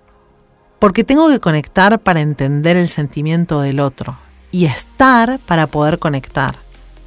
Porque 0.79 1.05
tengo 1.05 1.29
que 1.29 1.41
conectar 1.41 2.01
para 2.01 2.21
entender 2.21 2.77
el 2.77 2.89
sentimiento 2.89 3.61
del 3.61 3.81
otro 3.81 4.19
y 4.53 4.67
estar 4.67 5.41
para 5.41 5.67
poder 5.67 5.99
conectar. 5.99 6.55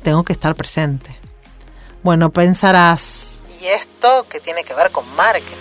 Tengo 0.03 0.23
que 0.23 0.33
estar 0.33 0.55
presente. 0.55 1.17
Bueno, 2.03 2.31
pensarás, 2.31 3.41
¿y 3.61 3.65
esto 3.67 4.25
qué 4.29 4.41
tiene 4.41 4.63
que 4.63 4.73
ver 4.73 4.91
con 4.91 5.05
marketing? 5.15 5.55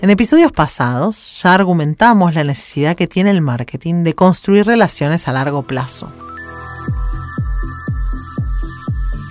En 0.00 0.10
episodios 0.10 0.52
pasados 0.52 1.42
ya 1.42 1.54
argumentamos 1.54 2.34
la 2.34 2.44
necesidad 2.44 2.96
que 2.96 3.06
tiene 3.06 3.30
el 3.30 3.40
marketing 3.40 4.04
de 4.04 4.14
construir 4.14 4.66
relaciones 4.66 5.26
a 5.28 5.32
largo 5.32 5.62
plazo. 5.62 6.12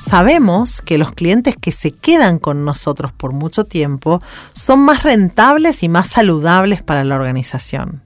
sabemos 0.09 0.81
que 0.81 0.97
los 0.97 1.11
clientes 1.11 1.55
que 1.55 1.71
se 1.71 1.91
quedan 1.91 2.39
con 2.39 2.65
nosotros 2.65 3.13
por 3.13 3.31
mucho 3.31 3.65
tiempo 3.65 4.23
son 4.53 4.79
más 4.79 5.03
rentables 5.03 5.83
y 5.83 5.89
más 5.89 6.07
saludables 6.07 6.81
para 6.81 7.03
la 7.03 7.15
organización. 7.15 8.01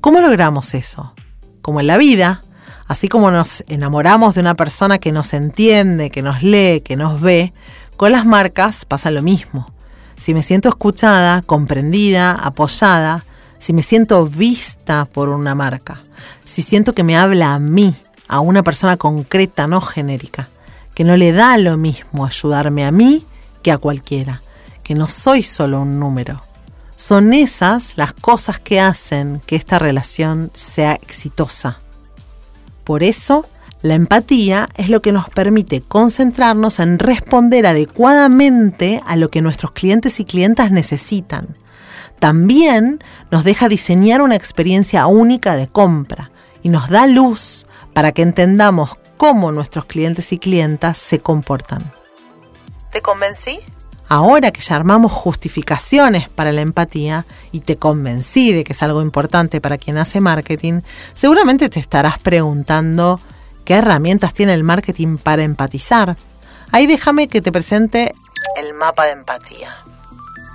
¿Cómo 0.00 0.20
logramos 0.20 0.72
eso? 0.72 1.12
Como 1.62 1.80
en 1.80 1.86
la 1.86 1.98
vida, 1.98 2.42
así 2.86 3.08
como 3.08 3.30
nos 3.30 3.64
enamoramos 3.68 4.34
de 4.34 4.40
una 4.40 4.54
persona 4.54 4.98
que 4.98 5.12
nos 5.12 5.32
entiende, 5.32 6.10
que 6.10 6.22
nos 6.22 6.42
lee, 6.42 6.80
que 6.80 6.96
nos 6.96 7.20
ve, 7.20 7.52
con 7.96 8.12
las 8.12 8.26
marcas 8.26 8.84
pasa 8.84 9.10
lo 9.10 9.22
mismo. 9.22 9.70
Si 10.16 10.34
me 10.34 10.42
siento 10.42 10.68
escuchada, 10.68 11.42
comprendida, 11.42 12.32
apoyada, 12.32 13.24
si 13.58 13.72
me 13.72 13.82
siento 13.82 14.26
vista 14.26 15.04
por 15.04 15.28
una 15.28 15.54
marca, 15.54 16.00
si 16.44 16.62
siento 16.62 16.94
que 16.94 17.04
me 17.04 17.16
habla 17.16 17.54
a 17.54 17.58
mí, 17.58 17.94
a 18.26 18.40
una 18.40 18.62
persona 18.62 18.96
concreta, 18.96 19.66
no 19.66 19.80
genérica, 19.80 20.48
que 20.94 21.04
no 21.04 21.16
le 21.16 21.32
da 21.32 21.58
lo 21.58 21.76
mismo 21.76 22.24
ayudarme 22.24 22.84
a 22.84 22.92
mí 22.92 23.24
que 23.62 23.72
a 23.72 23.78
cualquiera, 23.78 24.42
que 24.82 24.94
no 24.94 25.08
soy 25.08 25.42
solo 25.42 25.82
un 25.82 26.00
número. 26.00 26.49
Son 27.00 27.32
esas 27.32 27.96
las 27.96 28.12
cosas 28.12 28.58
que 28.58 28.78
hacen 28.78 29.40
que 29.46 29.56
esta 29.56 29.78
relación 29.78 30.50
sea 30.54 30.92
exitosa. 30.92 31.78
Por 32.84 33.02
eso, 33.02 33.48
la 33.80 33.94
empatía 33.94 34.68
es 34.74 34.90
lo 34.90 35.00
que 35.00 35.10
nos 35.10 35.30
permite 35.30 35.80
concentrarnos 35.80 36.78
en 36.78 36.98
responder 36.98 37.66
adecuadamente 37.66 39.00
a 39.06 39.16
lo 39.16 39.30
que 39.30 39.40
nuestros 39.40 39.72
clientes 39.72 40.20
y 40.20 40.26
clientas 40.26 40.72
necesitan. 40.72 41.56
También 42.18 43.02
nos 43.30 43.44
deja 43.44 43.70
diseñar 43.70 44.20
una 44.20 44.36
experiencia 44.36 45.06
única 45.06 45.56
de 45.56 45.68
compra 45.68 46.30
y 46.62 46.68
nos 46.68 46.90
da 46.90 47.06
luz 47.06 47.66
para 47.94 48.12
que 48.12 48.20
entendamos 48.20 48.98
cómo 49.16 49.52
nuestros 49.52 49.86
clientes 49.86 50.34
y 50.34 50.38
clientas 50.38 50.98
se 50.98 51.20
comportan. 51.20 51.94
¿Te 52.92 53.00
convencí? 53.00 53.58
Ahora 54.12 54.50
que 54.50 54.60
ya 54.60 54.74
armamos 54.74 55.12
justificaciones 55.12 56.28
para 56.28 56.50
la 56.50 56.62
empatía 56.62 57.26
y 57.52 57.60
te 57.60 57.76
convencí 57.76 58.52
de 58.52 58.64
que 58.64 58.72
es 58.72 58.82
algo 58.82 59.02
importante 59.02 59.60
para 59.60 59.78
quien 59.78 59.98
hace 59.98 60.20
marketing, 60.20 60.80
seguramente 61.14 61.68
te 61.68 61.78
estarás 61.78 62.18
preguntando 62.18 63.20
qué 63.64 63.74
herramientas 63.74 64.34
tiene 64.34 64.54
el 64.54 64.64
marketing 64.64 65.16
para 65.16 65.44
empatizar. 65.44 66.16
Ahí 66.72 66.88
déjame 66.88 67.28
que 67.28 67.40
te 67.40 67.52
presente 67.52 68.12
el 68.60 68.74
mapa 68.74 69.04
de 69.04 69.12
empatía. 69.12 69.76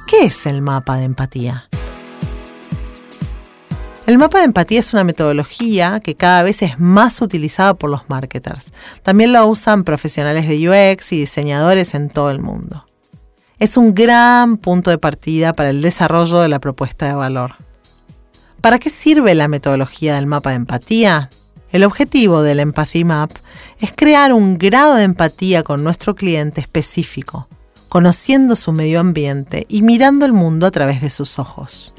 ¿Qué 0.06 0.26
es 0.26 0.46
el 0.48 0.62
mapa 0.62 0.98
de 0.98 1.06
empatía? 1.06 1.70
El 4.06 4.18
mapa 4.18 4.40
de 4.40 4.46
empatía 4.46 4.82
es 4.82 4.94
una 4.94 5.06
metodología 5.06 6.02
que 6.02 6.16
cada 6.16 6.44
vez 6.44 6.62
es 6.62 6.78
más 6.78 7.22
utilizada 7.22 7.74
por 7.74 7.90
los 7.90 8.10
marketers. 8.10 8.74
También 9.02 9.32
lo 9.32 9.48
usan 9.48 9.86
profesionales 9.86 10.46
de 10.46 10.70
UX 10.70 11.14
y 11.14 11.20
diseñadores 11.20 11.96
en 11.96 12.10
todo 12.10 12.32
el 12.32 12.42
mundo. 12.42 12.86
Es 13.58 13.78
un 13.78 13.96
gran 13.96 14.58
punto 14.58 14.90
de 14.90 14.98
partida 14.98 15.54
para 15.54 15.70
el 15.70 15.82
desarrollo 15.82 16.40
de 16.40 16.50
la 16.50 16.60
propuesta 16.60 17.06
de 17.08 17.14
valor. 17.14 17.56
¿Para 18.60 18.80
qué 18.80 18.90
sirve 18.90 19.34
la 19.34 19.48
metodología 19.48 20.16
del 20.16 20.26
mapa 20.26 20.50
de 20.50 20.58
empatía? 20.58 21.30
El 21.72 21.86
objetivo 21.86 22.42
del 22.42 22.60
Empathy 22.60 23.06
Map 23.06 23.32
es 23.80 23.94
crear 23.96 24.34
un 24.34 24.58
grado 24.58 24.96
de 24.96 25.04
empatía 25.04 25.64
con 25.64 25.86
nuestro 25.86 26.16
cliente 26.16 26.60
específico, 26.60 27.48
conociendo 27.88 28.58
su 28.58 28.74
medio 28.74 29.00
ambiente 29.00 29.66
y 29.70 29.84
mirando 29.84 30.26
el 30.26 30.34
mundo 30.34 30.68
a 30.68 30.72
través 30.72 31.00
de 31.02 31.10
sus 31.10 31.40
ojos. 31.40 31.94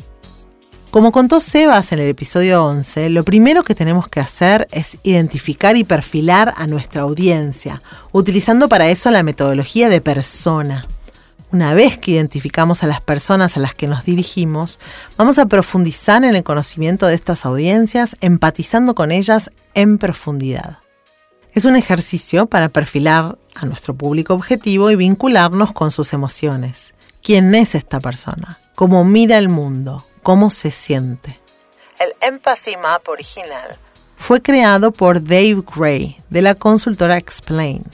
Como 0.91 1.11
contó 1.11 1.41
Sebas 1.41 1.93
en 1.93 2.01
el 2.01 2.09
episodio 2.09 2.67
11, 2.67 3.09
lo 3.11 3.25
primero 3.25 3.65
que 3.65 3.75
tenemos 3.75 4.09
que 4.09 4.21
hacer 4.21 4.69
es 4.73 4.99
identificar 5.03 5.75
y 5.77 5.85
perfilar 5.85 6.53
a 6.57 6.67
nuestra 6.67 7.03
audiencia, 7.03 7.83
utilizando 8.13 8.69
para 8.69 8.89
eso 8.91 9.11
la 9.11 9.23
metodología 9.23 9.89
de 9.89 10.03
persona. 10.03 10.85
Una 11.53 11.75
vez 11.75 11.97
que 11.99 12.13
identificamos 12.13 12.83
a 12.83 12.87
las 12.87 13.01
personas 13.01 13.57
a 13.57 13.61
las 13.61 13.75
que 13.75 13.87
nos 13.87 14.05
dirigimos, 14.05 14.79
vamos 15.17 15.39
a 15.39 15.47
profundizar 15.47 16.25
en 16.25 16.35
el 16.35 16.43
conocimiento 16.43 17.07
de 17.07 17.15
estas 17.15 17.45
audiencias, 17.45 18.17
empatizando 18.21 18.95
con 18.95 19.13
ellas 19.13 19.53
en 19.75 19.99
profundidad. 19.99 20.79
Es 21.53 21.65
un 21.65 21.77
ejercicio 21.77 22.47
para 22.47 22.69
perfilar 22.69 23.39
a 23.55 23.65
nuestro 23.65 23.95
público 23.95 24.35
objetivo 24.35 24.91
y 24.91 24.97
vincularnos 24.97 25.73
con 25.73 25.91
sus 25.91 26.13
emociones. 26.13 26.95
¿Quién 27.23 27.55
es 27.55 27.75
esta 27.75 28.01
persona? 28.01 28.59
¿Cómo 28.75 29.05
mira 29.05 29.39
el 29.39 29.49
mundo? 29.49 30.05
cómo 30.27 30.51
se 30.51 30.73
siente. 30.73 31.39
El 32.01 32.13
Empathy 32.21 32.77
Map 32.79 33.09
original 33.09 33.79
fue 34.17 34.43
creado 34.43 34.91
por 34.91 35.23
Dave 35.23 35.63
Gray 35.73 36.21
de 36.31 36.43
la 36.43 36.57
consultora 36.57 37.17
Explain. 37.17 37.85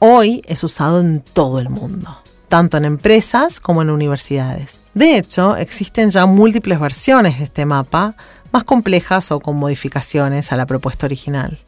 Hoy 0.00 0.42
es 0.48 0.64
usado 0.64 0.98
en 0.98 1.20
todo 1.20 1.60
el 1.60 1.68
mundo, 1.68 2.20
tanto 2.52 2.76
en 2.76 2.84
empresas 2.84 3.60
como 3.60 3.80
en 3.80 3.88
universidades. 3.88 4.78
De 4.92 5.16
hecho, 5.16 5.56
existen 5.56 6.10
ya 6.10 6.26
múltiples 6.26 6.78
versiones 6.78 7.38
de 7.38 7.44
este 7.44 7.64
mapa, 7.64 8.14
más 8.52 8.62
complejas 8.64 9.32
o 9.32 9.40
con 9.40 9.56
modificaciones 9.56 10.52
a 10.52 10.58
la 10.58 10.66
propuesta 10.66 11.06
original. 11.06 11.58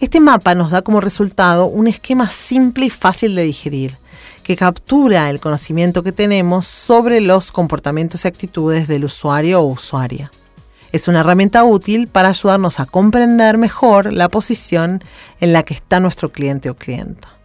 Este 0.00 0.18
mapa 0.18 0.56
nos 0.56 0.72
da 0.72 0.82
como 0.82 1.00
resultado 1.00 1.66
un 1.66 1.86
esquema 1.86 2.28
simple 2.28 2.86
y 2.86 2.90
fácil 2.90 3.36
de 3.36 3.44
digerir, 3.44 3.98
que 4.42 4.56
captura 4.56 5.30
el 5.30 5.38
conocimiento 5.38 6.02
que 6.02 6.10
tenemos 6.10 6.66
sobre 6.66 7.20
los 7.20 7.52
comportamientos 7.52 8.24
y 8.24 8.28
actitudes 8.28 8.88
del 8.88 9.04
usuario 9.04 9.60
o 9.60 9.66
usuaria. 9.66 10.32
Es 10.90 11.06
una 11.06 11.20
herramienta 11.20 11.62
útil 11.62 12.08
para 12.08 12.30
ayudarnos 12.30 12.80
a 12.80 12.86
comprender 12.86 13.58
mejor 13.58 14.12
la 14.12 14.28
posición 14.28 15.04
en 15.38 15.52
la 15.52 15.62
que 15.62 15.74
está 15.74 16.00
nuestro 16.00 16.32
cliente 16.32 16.68
o 16.68 16.74
clienta. 16.74 17.35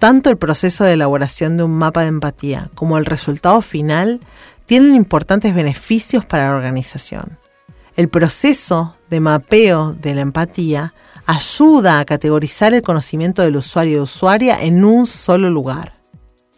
Tanto 0.00 0.30
el 0.30 0.38
proceso 0.38 0.84
de 0.84 0.94
elaboración 0.94 1.58
de 1.58 1.62
un 1.62 1.72
mapa 1.72 2.00
de 2.00 2.08
empatía 2.08 2.70
como 2.74 2.96
el 2.96 3.04
resultado 3.04 3.60
final 3.60 4.20
tienen 4.64 4.94
importantes 4.94 5.54
beneficios 5.54 6.24
para 6.24 6.48
la 6.48 6.56
organización. 6.56 7.38
El 7.96 8.08
proceso 8.08 8.96
de 9.10 9.20
mapeo 9.20 9.92
de 9.92 10.14
la 10.14 10.22
empatía 10.22 10.94
ayuda 11.26 12.00
a 12.00 12.06
categorizar 12.06 12.72
el 12.72 12.80
conocimiento 12.80 13.42
del 13.42 13.56
usuario 13.56 14.00
o 14.00 14.04
usuaria 14.04 14.62
en 14.62 14.86
un 14.86 15.04
solo 15.04 15.50
lugar. 15.50 16.00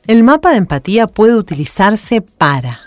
El 0.06 0.22
mapa 0.22 0.52
de 0.52 0.58
empatía 0.58 1.08
puede 1.08 1.34
utilizarse 1.34 2.20
para 2.20 2.80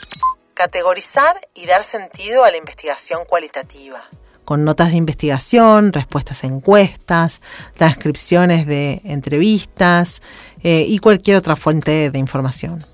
categorizar 0.53 1.35
y 1.53 1.65
dar 1.65 1.83
sentido 1.83 2.45
a 2.45 2.49
la 2.51 2.55
investigación 2.55 3.25
cualitativa, 3.27 4.01
con 4.45 4.63
notas 4.63 4.91
de 4.91 4.97
investigación, 4.97 5.91
respuestas 5.91 6.43
a 6.43 6.47
encuestas, 6.47 7.41
transcripciones 7.75 8.65
de 8.67 9.01
entrevistas 9.03 10.21
eh, 10.63 10.85
y 10.87 10.99
cualquier 10.99 11.37
otra 11.37 11.55
fuente 11.55 12.11
de 12.11 12.19
información. 12.19 12.85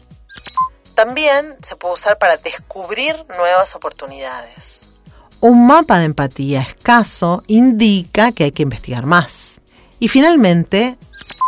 También 0.95 1.55
se 1.61 1.75
puede 1.75 1.93
usar 1.93 2.17
para 2.17 2.37
descubrir 2.37 3.15
nuevas 3.37 3.75
oportunidades. 3.75 4.87
Un 5.39 5.67
mapa 5.67 5.99
de 5.99 6.05
empatía 6.05 6.61
escaso 6.61 7.43
indica 7.47 8.31
que 8.31 8.45
hay 8.45 8.51
que 8.51 8.63
investigar 8.63 9.05
más. 9.05 9.59
Y 9.99 10.07
finalmente, 10.07 10.97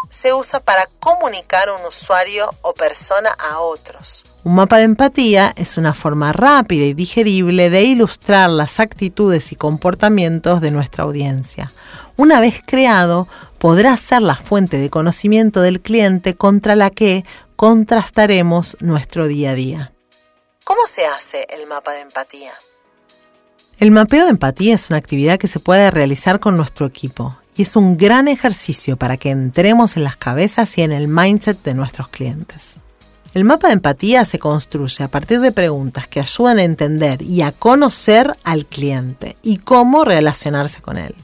se 0.10 0.34
usa 0.34 0.60
para 0.60 0.88
comunicar 1.00 1.70
un 1.70 1.86
usuario 1.86 2.50
o 2.62 2.74
persona 2.74 3.30
a 3.32 3.60
otros. 3.60 4.26
Un 4.46 4.56
mapa 4.56 4.78
de 4.78 4.84
empatía 4.84 5.54
es 5.56 5.78
una 5.78 5.94
forma 5.94 6.34
rápida 6.34 6.84
y 6.84 6.94
digerible 6.94 7.70
de 7.70 7.84
ilustrar 7.84 8.50
las 8.50 8.82
actitudes 8.82 9.54
y 9.54 9.56
comportamientos 9.56 10.60
de 10.60 10.70
nuestra 10.70 11.06
audiencia. 11.06 11.72
Una 12.18 12.42
vez 12.42 12.62
creado, 12.66 13.30
podrá 13.58 13.96
ser 13.96 14.22
la 14.22 14.36
fuente 14.36 14.80
de 14.80 14.90
conocimiento 14.90 15.62
del 15.62 15.80
cliente 15.80 16.34
contra 16.34 16.76
la 16.76 16.90
que 16.90 17.24
contrastaremos 17.56 18.76
nuestro 18.82 19.28
día 19.28 19.52
a 19.52 19.56
día. 19.56 19.94
¿Cómo 20.66 20.82
se 20.88 21.06
hace 21.06 21.48
el 21.50 21.66
mapa 21.68 21.94
de 21.94 22.02
empatía? 22.02 22.52
El 23.80 23.92
mapeo 23.92 24.26
de 24.26 24.32
empatía 24.32 24.76
es 24.76 24.90
una 24.90 24.98
actividad 24.98 25.40
que 25.40 25.48
se 25.48 25.60
puede 25.60 25.90
realizar 25.90 26.42
con 26.42 26.58
nuestro 26.58 26.86
equipo 26.86 27.38
y 27.56 27.62
es 27.62 27.78
un 27.78 27.96
gran 27.96 28.28
ejercicio 28.28 28.98
para 28.98 29.16
que 29.16 29.30
entremos 29.30 29.96
en 29.96 30.04
las 30.04 30.18
cabezas 30.18 30.78
y 30.78 30.82
en 30.82 30.92
el 30.92 31.08
mindset 31.08 31.64
de 31.64 31.74
nuestros 31.76 32.10
clientes. 32.10 32.82
El 33.34 33.46
mapa 33.46 33.68
de 33.68 33.74
empatía 33.74 34.26
se 34.26 34.40
construye 34.40 35.04
a 35.04 35.08
partir 35.08 35.40
de 35.40 35.52
preguntas 35.52 36.08
que 36.08 36.20
ayudan 36.20 36.60
a 36.60 36.64
entender 36.64 37.22
y 37.22 37.42
a 37.42 37.52
conocer 37.52 38.36
al 38.44 38.66
cliente 38.66 39.38
y 39.42 39.58
cómo 39.58 40.06
relacionarse 40.06 40.82
con 40.82 40.98
él. 40.98 41.16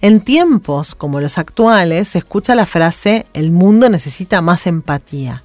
En 0.00 0.20
tiempos 0.20 0.94
como 0.94 1.20
los 1.20 1.38
actuales 1.38 2.08
se 2.08 2.18
escucha 2.18 2.54
la 2.54 2.66
frase 2.66 3.26
el 3.32 3.50
mundo 3.50 3.88
necesita 3.88 4.42
más 4.42 4.66
empatía 4.66 5.44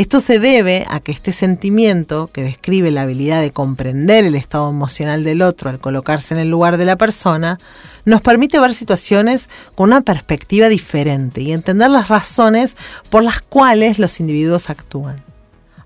esto 0.00 0.20
se 0.20 0.38
debe 0.38 0.86
a 0.88 1.00
que 1.00 1.12
este 1.12 1.30
sentimiento, 1.30 2.30
que 2.32 2.42
describe 2.42 2.90
la 2.90 3.02
habilidad 3.02 3.42
de 3.42 3.50
comprender 3.50 4.24
el 4.24 4.34
estado 4.34 4.70
emocional 4.70 5.24
del 5.24 5.42
otro 5.42 5.68
al 5.68 5.78
colocarse 5.78 6.32
en 6.32 6.40
el 6.40 6.48
lugar 6.48 6.78
de 6.78 6.86
la 6.86 6.96
persona, 6.96 7.58
nos 8.06 8.22
permite 8.22 8.58
ver 8.58 8.72
situaciones 8.72 9.50
con 9.74 9.90
una 9.90 10.00
perspectiva 10.00 10.70
diferente 10.70 11.42
y 11.42 11.52
entender 11.52 11.90
las 11.90 12.08
razones 12.08 12.78
por 13.10 13.22
las 13.22 13.42
cuales 13.42 13.98
los 13.98 14.20
individuos 14.20 14.70
actúan. 14.70 15.29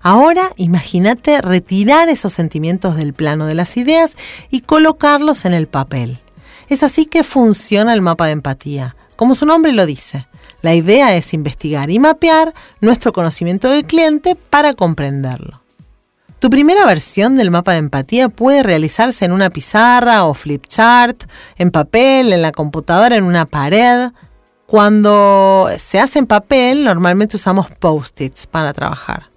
Ahora 0.05 0.51
imagínate 0.55 1.41
retirar 1.41 2.09
esos 2.09 2.31
sentimientos 2.31 2.95
del 2.95 3.15
plano 3.15 3.47
de 3.47 3.55
las 3.55 3.75
ideas 3.75 4.15
y 4.51 4.61
colocarlos 4.61 5.45
en 5.45 5.53
el 5.53 5.65
papel. 5.65 6.19
Es 6.69 6.83
así 6.83 7.07
que 7.07 7.23
funciona 7.23 7.91
el 7.91 8.03
mapa 8.03 8.27
de 8.27 8.33
empatía, 8.33 8.95
como 9.15 9.33
su 9.33 9.47
nombre 9.47 9.71
lo 9.71 9.87
dice. 9.87 10.27
La 10.61 10.75
idea 10.75 11.15
es 11.15 11.33
investigar 11.33 11.89
y 11.89 11.97
mapear 11.97 12.53
nuestro 12.81 13.13
conocimiento 13.13 13.67
del 13.67 13.85
cliente 13.85 14.35
para 14.35 14.75
comprenderlo. 14.75 15.63
Tu 16.37 16.51
primera 16.51 16.85
versión 16.85 17.35
del 17.35 17.49
mapa 17.49 17.71
de 17.71 17.79
empatía 17.79 18.29
puede 18.29 18.61
realizarse 18.61 19.25
en 19.25 19.31
una 19.31 19.49
pizarra 19.49 20.25
o 20.25 20.35
flipchart, 20.35 21.23
en 21.57 21.71
papel, 21.71 22.31
en 22.31 22.43
la 22.43 22.51
computadora, 22.51 23.15
en 23.15 23.23
una 23.23 23.47
pared. 23.47 24.11
Cuando 24.67 25.67
se 25.79 25.99
hace 25.99 26.19
en 26.19 26.27
papel, 26.27 26.83
normalmente 26.83 27.37
usamos 27.37 27.71
post-its 27.71 28.45
para 28.45 28.71
trabajar. 28.71 29.33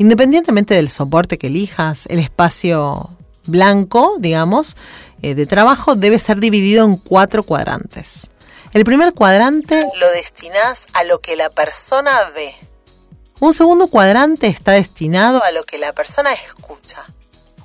Independientemente 0.00 0.72
del 0.72 0.88
soporte 0.88 1.36
que 1.36 1.48
elijas, 1.48 2.06
el 2.06 2.20
espacio 2.20 3.10
blanco, 3.44 4.16
digamos, 4.18 4.74
eh, 5.20 5.34
de 5.34 5.44
trabajo 5.44 5.94
debe 5.94 6.18
ser 6.18 6.38
dividido 6.40 6.86
en 6.86 6.96
cuatro 6.96 7.42
cuadrantes. 7.42 8.30
El 8.72 8.86
primer 8.86 9.12
cuadrante 9.12 9.86
lo 10.00 10.10
destinás 10.12 10.86
a 10.94 11.04
lo 11.04 11.20
que 11.20 11.36
la 11.36 11.50
persona 11.50 12.30
ve. 12.34 12.54
Un 13.40 13.52
segundo 13.52 13.88
cuadrante 13.88 14.46
está 14.46 14.72
destinado 14.72 15.44
a 15.44 15.50
lo 15.50 15.64
que 15.64 15.76
la 15.76 15.92
persona 15.92 16.32
escucha. 16.32 17.04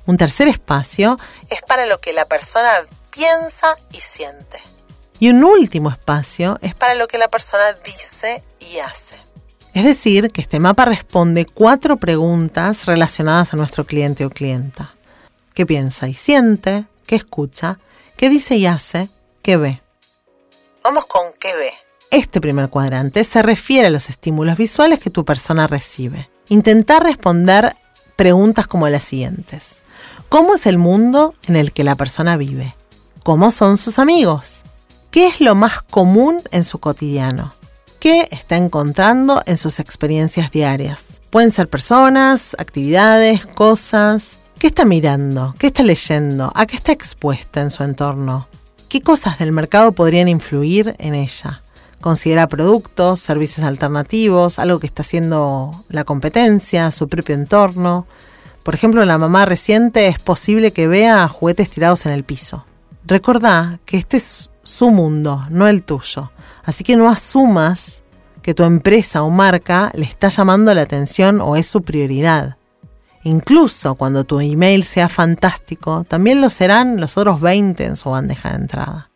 Un 0.04 0.18
tercer 0.18 0.46
espacio 0.46 1.18
es 1.48 1.62
para 1.62 1.86
lo 1.86 2.02
que 2.02 2.12
la 2.12 2.26
persona 2.26 2.70
piensa 3.08 3.78
y 3.92 4.00
siente. 4.02 4.60
Y 5.20 5.30
un 5.30 5.42
último 5.42 5.88
espacio 5.88 6.58
es 6.60 6.74
para 6.74 6.96
lo 6.96 7.08
que 7.08 7.16
la 7.16 7.28
persona 7.28 7.72
dice 7.82 8.44
y 8.60 8.80
hace. 8.80 9.25
Es 9.76 9.84
decir, 9.84 10.30
que 10.30 10.40
este 10.40 10.58
mapa 10.58 10.86
responde 10.86 11.44
cuatro 11.44 11.98
preguntas 11.98 12.86
relacionadas 12.86 13.52
a 13.52 13.58
nuestro 13.58 13.84
cliente 13.84 14.24
o 14.24 14.30
clienta. 14.30 14.94
¿Qué 15.52 15.66
piensa 15.66 16.08
y 16.08 16.14
siente? 16.14 16.86
¿Qué 17.04 17.14
escucha? 17.14 17.78
¿Qué 18.16 18.30
dice 18.30 18.56
y 18.56 18.64
hace? 18.64 19.10
¿Qué 19.42 19.58
ve? 19.58 19.82
Vamos 20.82 21.04
con 21.04 21.24
qué 21.38 21.54
ve. 21.54 21.72
Este 22.10 22.40
primer 22.40 22.70
cuadrante 22.70 23.22
se 23.22 23.42
refiere 23.42 23.88
a 23.88 23.90
los 23.90 24.08
estímulos 24.08 24.56
visuales 24.56 24.98
que 24.98 25.10
tu 25.10 25.26
persona 25.26 25.66
recibe. 25.66 26.30
Intentar 26.48 27.02
responder 27.02 27.76
preguntas 28.16 28.66
como 28.66 28.88
las 28.88 29.02
siguientes. 29.02 29.82
¿Cómo 30.30 30.54
es 30.54 30.64
el 30.64 30.78
mundo 30.78 31.34
en 31.48 31.54
el 31.54 31.72
que 31.72 31.84
la 31.84 31.96
persona 31.96 32.38
vive? 32.38 32.74
¿Cómo 33.22 33.50
son 33.50 33.76
sus 33.76 33.98
amigos? 33.98 34.62
¿Qué 35.10 35.26
es 35.26 35.42
lo 35.42 35.54
más 35.54 35.82
común 35.82 36.40
en 36.50 36.64
su 36.64 36.78
cotidiano? 36.78 37.55
¿Qué 38.06 38.28
está 38.30 38.54
encontrando 38.54 39.42
en 39.46 39.56
sus 39.56 39.80
experiencias 39.80 40.52
diarias? 40.52 41.20
Pueden 41.28 41.50
ser 41.50 41.66
personas, 41.66 42.54
actividades, 42.56 43.44
cosas. 43.44 44.38
¿Qué 44.60 44.68
está 44.68 44.84
mirando? 44.84 45.56
¿Qué 45.58 45.66
está 45.66 45.82
leyendo? 45.82 46.52
¿A 46.54 46.66
qué 46.66 46.76
está 46.76 46.92
expuesta 46.92 47.60
en 47.60 47.70
su 47.70 47.82
entorno? 47.82 48.46
¿Qué 48.88 49.00
cosas 49.00 49.40
del 49.40 49.50
mercado 49.50 49.90
podrían 49.90 50.28
influir 50.28 50.94
en 51.00 51.16
ella? 51.16 51.62
Considera 52.00 52.46
productos, 52.46 53.18
servicios 53.18 53.66
alternativos, 53.66 54.60
algo 54.60 54.78
que 54.78 54.86
está 54.86 55.02
haciendo 55.02 55.84
la 55.88 56.04
competencia, 56.04 56.92
su 56.92 57.08
propio 57.08 57.34
entorno. 57.34 58.06
Por 58.62 58.76
ejemplo, 58.76 59.04
la 59.04 59.18
mamá 59.18 59.46
reciente 59.46 60.06
es 60.06 60.20
posible 60.20 60.72
que 60.72 60.86
vea 60.86 61.26
juguetes 61.26 61.70
tirados 61.70 62.06
en 62.06 62.12
el 62.12 62.22
piso. 62.22 62.66
Recordá 63.04 63.80
que 63.84 63.96
este 63.96 64.18
es 64.18 64.52
su 64.62 64.92
mundo, 64.92 65.44
no 65.50 65.66
el 65.66 65.82
tuyo. 65.82 66.30
Así 66.66 66.84
que 66.84 66.96
no 66.96 67.08
asumas 67.08 68.02
que 68.42 68.52
tu 68.52 68.64
empresa 68.64 69.22
o 69.22 69.30
marca 69.30 69.90
le 69.94 70.04
está 70.04 70.28
llamando 70.28 70.74
la 70.74 70.82
atención 70.82 71.40
o 71.40 71.56
es 71.56 71.66
su 71.66 71.82
prioridad. 71.82 72.56
Incluso 73.22 73.94
cuando 73.94 74.24
tu 74.24 74.40
email 74.40 74.84
sea 74.84 75.08
fantástico, 75.08 76.04
también 76.04 76.40
lo 76.40 76.50
serán 76.50 77.00
los 77.00 77.16
otros 77.16 77.40
20 77.40 77.84
en 77.84 77.96
su 77.96 78.10
bandeja 78.10 78.50
de 78.50 78.56
entrada. 78.56 79.10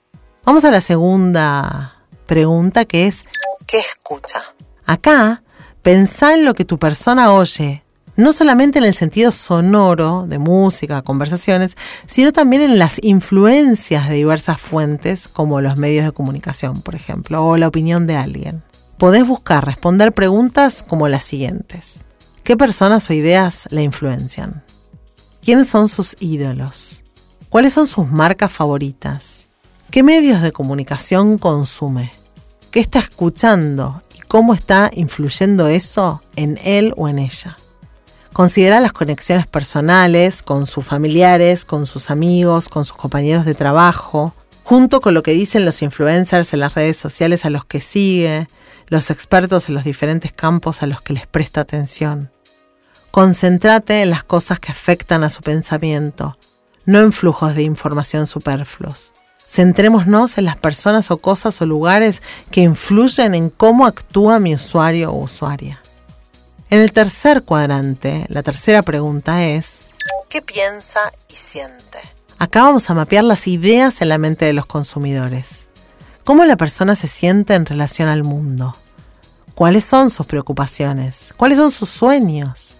Vamos 0.45 0.65
a 0.65 0.71
la 0.71 0.81
segunda 0.81 1.97
pregunta 2.27 2.85
que 2.85 3.07
es, 3.07 3.25
¿qué 3.67 3.79
escucha? 3.79 4.43
Acá, 4.87 5.43
pensá 5.83 6.35
en 6.35 6.45
lo 6.45 6.55
que 6.55 6.65
tu 6.65 6.79
persona 6.79 7.33
oye, 7.33 7.85
no 8.21 8.33
solamente 8.33 8.79
en 8.79 8.85
el 8.85 8.95
sentido 8.95 9.33
sonoro 9.33 10.27
de 10.29 10.39
música, 10.39 11.03
conversaciones, 11.03 11.77
sino 12.07 12.33
también 12.33 12.63
en 12.63 12.79
las 12.79 13.03
influencias 13.03 14.09
de 14.09 14.17
diversas 14.17 14.61
fuentes, 14.61 15.27
como 15.27 15.61
los 15.61 15.77
medios 15.77 16.05
de 16.05 16.13
comunicación, 16.13 16.83
por 16.83 16.95
ejemplo, 16.95 17.45
o 17.45 17.57
la 17.57 17.69
opinión 17.69 18.07
de 18.07 18.17
alguien. 18.17 18.63
Podés 18.99 19.27
buscar 19.27 19.65
responder 19.65 20.13
preguntas 20.13 20.83
como 20.83 21.09
las 21.09 21.23
siguientes. 21.23 22.05
¿Qué 22.45 22.57
personas 22.57 23.09
o 23.09 23.15
ideas 23.15 23.67
la 23.71 23.83
influencian? 23.83 24.63
¿Quiénes 25.43 25.69
son 25.69 25.89
sus 25.89 26.17
ídolos? 26.21 27.05
¿Cuáles 27.49 27.73
son 27.73 27.87
sus 27.87 28.09
marcas 28.09 28.53
favoritas? 28.53 29.51
¿Qué 29.91 30.03
medios 30.03 30.43
de 30.43 30.53
comunicación 30.53 31.39
consume? 31.39 32.13
¿Qué 32.71 32.81
está 32.81 32.99
escuchando 32.99 34.03
y 34.15 34.21
cómo 34.21 34.53
está 34.55 34.91
influyendo 34.95 35.67
eso 35.69 36.23
en 36.37 36.59
él 36.63 36.93
o 36.97 37.09
en 37.09 37.19
ella? 37.19 37.57
Considera 38.33 38.81
las 38.81 38.93
conexiones 38.93 39.47
personales 39.47 40.43
con 40.43 40.67
sus 40.67 40.85
familiares, 40.85 41.65
con 41.65 41.87
sus 41.87 42.11
amigos, 42.11 42.69
con 42.69 42.85
sus 42.85 42.97
compañeros 42.97 43.45
de 43.45 43.55
trabajo, 43.55 44.35
junto 44.63 45.01
con 45.01 45.15
lo 45.15 45.23
que 45.23 45.33
dicen 45.33 45.65
los 45.65 45.83
influencers 45.83 46.53
en 46.53 46.61
las 46.61 46.75
redes 46.75 46.97
sociales 46.97 47.45
a 47.45 47.51
los 47.51 47.65
que 47.65 47.81
sigue, 47.81 48.49
los 48.87 49.11
expertos 49.11 49.69
en 49.69 49.75
los 49.75 49.85
diferentes 49.85 50.33
campos 50.33 50.83
a 50.83 50.87
los 50.87 51.03
que 51.03 51.13
les 51.13 51.27
presta 51.27 51.61
atención. 51.61 52.31
Concéntrate 53.11 54.03
en 54.03 54.11
las 54.11 54.23
cosas 54.23 54.61
que 54.61 54.71
afectan 54.71 55.25
a 55.25 55.31
su 55.31 55.43
pensamiento, 55.43 56.37
no 56.85 57.01
en 57.01 57.13
flujos 57.13 57.57
de 57.57 57.65
información 57.65 58.29
superfluos. 58.29 59.13
Centrémonos 59.45 60.39
en 60.39 60.45
las 60.45 60.57
personas 60.57 61.11
o 61.11 61.19
cosas 61.19 61.61
o 61.61 61.67
lugares 61.67 62.23
que 62.53 62.61
influyen 62.61 63.35
en 63.35 63.51
cómo 63.51 63.87
actúa 63.87 64.39
mi 64.39 64.55
usuario 64.55 65.11
o 65.11 65.25
usuaria. 65.25 65.83
En 66.71 66.79
el 66.79 66.93
tercer 66.93 67.43
cuadrante, 67.43 68.27
la 68.29 68.45
tercera 68.45 68.83
pregunta 68.83 69.45
es, 69.45 69.83
¿qué 70.29 70.41
piensa 70.41 71.01
y 71.29 71.35
siente? 71.35 71.99
Acá 72.39 72.63
vamos 72.63 72.89
a 72.89 72.95
mapear 72.95 73.25
las 73.25 73.49
ideas 73.49 74.01
en 74.03 74.09
la 74.09 74.19
mente 74.19 74.45
de 74.45 74.53
los 74.53 74.67
consumidores. 74.67 75.69
¿Cómo 76.23 76.45
la 76.45 76.57
persona 76.57 76.95
se 76.95 77.09
siente 77.09 77.55
en 77.55 77.67
relación 77.67 78.09
al 78.09 78.23
mundo? 78.23 78.77
¿Cuáles 79.57 79.83
son 79.83 80.11
sus 80.11 80.27
preocupaciones? 80.27 81.35
¿Cuáles 81.37 81.59
son 81.59 81.73
sus 81.73 81.89
sueños? 81.89 82.77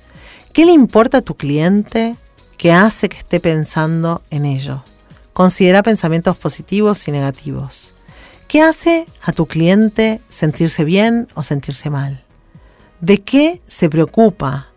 ¿Qué 0.53 0.65
le 0.65 0.71
importa 0.71 1.19
a 1.19 1.23
tu 1.23 1.37
cliente 1.37 2.15
que 2.59 2.71
hace 2.71 3.09
que 3.09 3.19
esté 3.19 3.41
pensando 3.41 4.23
en 4.31 4.47
ello? 4.47 4.85
Considera 5.33 5.83
pensamientos 5.83 6.37
positivos 6.37 7.09
y 7.09 7.11
negativos. 7.11 7.93
¿Qué 8.47 8.63
hace 8.63 9.07
a 9.21 9.33
tu 9.33 9.47
cliente 9.47 10.21
sentirse 10.29 10.85
bien 10.85 11.27
o 11.35 11.43
sentirse 11.43 11.91
mal? 11.91 12.23
¿De 13.01 13.23
qué 13.23 13.63
se 13.67 13.89
preocupa? 13.89 14.69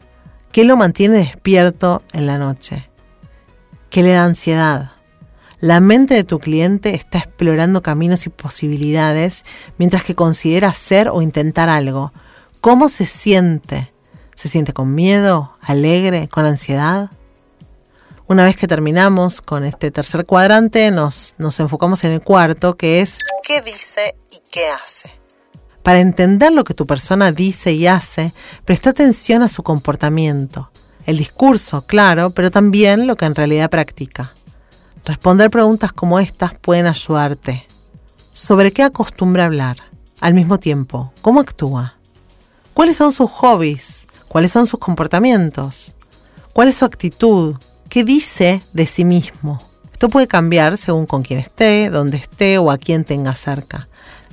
¿Qué 0.53 0.63
lo 0.63 0.77
mantiene 0.77 1.17
despierto 1.17 2.03
en 2.13 2.25
la 2.25 2.37
noche? 2.37 2.89
¿Qué 3.89 4.01
le 4.01 4.13
da 4.13 4.23
ansiedad? 4.23 4.91
La 5.59 5.81
mente 5.81 6.13
de 6.13 6.23
tu 6.23 6.39
cliente 6.39 6.95
está 6.95 7.17
explorando 7.17 7.81
caminos 7.81 8.25
y 8.25 8.29
posibilidades 8.29 9.43
mientras 9.77 10.05
que 10.05 10.15
considera 10.15 10.69
hacer 10.69 11.09
o 11.09 11.21
intentar 11.21 11.67
algo. 11.67 12.13
¿Cómo 12.61 12.87
se 12.87 13.05
siente? 13.05 13.91
¿Se 14.35 14.47
siente 14.47 14.71
con 14.71 14.95
miedo, 14.95 15.57
alegre, 15.61 16.29
con 16.29 16.45
ansiedad? 16.45 17.11
Una 18.27 18.45
vez 18.45 18.55
que 18.55 18.67
terminamos 18.67 19.41
con 19.41 19.65
este 19.65 19.91
tercer 19.91 20.25
cuadrante, 20.25 20.91
nos, 20.91 21.35
nos 21.37 21.59
enfocamos 21.59 22.05
en 22.05 22.13
el 22.13 22.21
cuarto, 22.21 22.77
que 22.77 23.01
es 23.01 23.19
qué 23.43 23.61
dice 23.61 24.15
y 24.31 24.41
qué 24.49 24.69
hace. 24.69 25.22
Para 25.83 25.99
entender 25.99 26.51
lo 26.51 26.63
que 26.63 26.73
tu 26.73 26.87
persona 26.87 27.31
dice 27.31 27.73
y 27.73 27.87
hace, 27.87 28.33
presta 28.65 28.89
atención 28.91 29.43
a 29.43 29.47
su 29.47 29.63
comportamiento, 29.63 30.69
el 31.05 31.17
discurso, 31.17 31.83
claro, 31.83 32.31
pero 32.31 32.49
también 32.49 33.05
lo 33.05 33.15
que 33.15 33.25
en 33.25 33.35
realidad 33.35 33.69
practica. 33.69 34.33
Responder 35.05 35.49
preguntas 35.49 35.91
como 35.91 36.19
estas 36.19 36.53
pueden 36.55 36.87
ayudarte. 36.87 37.67
¿Sobre 38.31 38.71
qué 38.71 38.83
acostumbra 38.83 39.45
hablar? 39.45 39.77
Al 40.21 40.33
mismo 40.33 40.57
tiempo, 40.57 41.11
¿cómo 41.21 41.41
actúa? 41.41 41.95
¿Cuáles 42.73 42.95
son 42.95 43.11
sus 43.11 43.29
hobbies? 43.29 44.07
cuáles 44.33 44.51
son 44.51 44.65
sus 44.65 44.79
comportamientos, 44.79 45.93
cuál 46.53 46.67
es 46.67 46.77
su 46.77 46.85
actitud, 46.85 47.55
qué 47.87 48.03
dice 48.03 48.63
de 48.73 48.87
sí 48.87 49.05
mismo. 49.05 49.61
Esto 49.91 50.09
puede 50.09 50.25
cambiar 50.25 50.75
según 50.79 51.05
con 51.05 51.21
quién 51.21 51.39
esté, 51.39 51.91
dónde 51.91 52.17
esté 52.17 52.57
o 52.57 52.71
a 52.71 52.79
quién 52.79 53.05
tenga 53.05 53.35
cerca. 53.35 53.87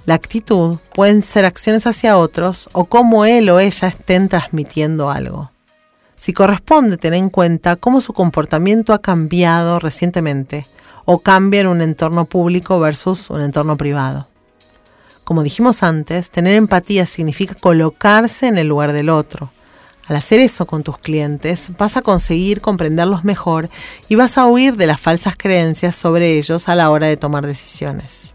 La 0.07 0.15
actitud 0.15 0.79
pueden 0.95 1.23
ser 1.23 1.45
acciones 1.45 1.87
hacia 1.87 2.17
otros 2.17 2.69
o 2.73 2.87
cómo 2.87 3.25
él 3.25 3.51
o 3.51 3.61
ella 3.61 3.89
estén 3.89 4.29
transmitiendo 4.29 5.11
algo. 5.11 5.51
Si 6.17 6.33
corresponde 6.33 6.97
tener 6.97 7.19
en 7.19 7.31
cuenta 7.31 7.77
cómo 7.77 8.01
su 8.01 8.13
comportamiento 8.13 8.93
ha 8.93 9.01
cambiado 9.01 9.79
recientemente 9.79 10.67
o 11.05 11.21
cambia 11.21 11.61
en 11.61 11.67
un 11.67 11.81
entorno 11.81 12.25
público 12.25 12.79
versus 12.81 13.31
un 13.31 13.41
entorno 13.41 13.77
privado. 13.77 14.29
Como 15.25 15.43
dijimos 15.43 15.83
antes, 15.83 16.31
tener 16.31 16.55
empatía 16.55 17.07
significa 17.07 17.55
colocarse 17.55 18.49
en 18.49 18.59
el 18.59 18.69
lugar 18.69 18.93
del 18.93 19.11
otro, 19.11 19.51
al 20.11 20.17
hacer 20.17 20.41
eso 20.41 20.67
con 20.67 20.83
tus 20.83 20.99
clientes, 20.99 21.71
vas 21.79 21.97
a 21.97 22.03
conseguir 22.03 22.61
comprenderlos 22.61 23.23
mejor 23.23 23.71
y 24.09 24.17
vas 24.17 24.39
a 24.39 24.47
huir 24.47 24.75
de 24.77 24.89
las 24.89 25.01
falsas 25.01 25.37
creencias 25.37 25.95
sobre 25.95 26.37
ellos 26.37 26.69
a 26.69 26.75
la 26.75 26.91
hora 26.91 27.07
de 27.07 27.17
tomar 27.17 27.47
decisiones. 27.47 28.35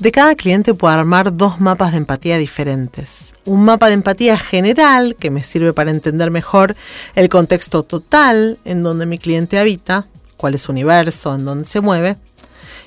De 0.00 0.12
cada 0.12 0.34
cliente 0.34 0.72
puedo 0.72 0.94
armar 0.94 1.36
dos 1.36 1.60
mapas 1.60 1.92
de 1.92 1.98
empatía 1.98 2.38
diferentes. 2.38 3.34
Un 3.44 3.66
mapa 3.66 3.88
de 3.88 3.92
empatía 3.92 4.38
general, 4.38 5.14
que 5.14 5.30
me 5.30 5.42
sirve 5.42 5.74
para 5.74 5.90
entender 5.90 6.30
mejor 6.30 6.74
el 7.14 7.28
contexto 7.28 7.82
total 7.82 8.58
en 8.64 8.82
donde 8.82 9.04
mi 9.04 9.18
cliente 9.18 9.58
habita, 9.58 10.06
cuál 10.38 10.54
es 10.54 10.62
su 10.62 10.72
universo, 10.72 11.34
en 11.34 11.44
donde 11.44 11.66
se 11.66 11.82
mueve. 11.82 12.16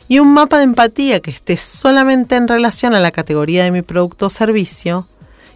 Y 0.08 0.18
un 0.18 0.34
mapa 0.34 0.58
de 0.58 0.64
empatía 0.64 1.20
que 1.20 1.30
esté 1.30 1.56
solamente 1.56 2.36
en 2.36 2.48
relación 2.48 2.96
a 2.96 3.00
la 3.00 3.12
categoría 3.12 3.64
de 3.64 3.70
mi 3.70 3.84
producto 3.84 4.26
o 4.26 4.30
servicio, 4.32 5.08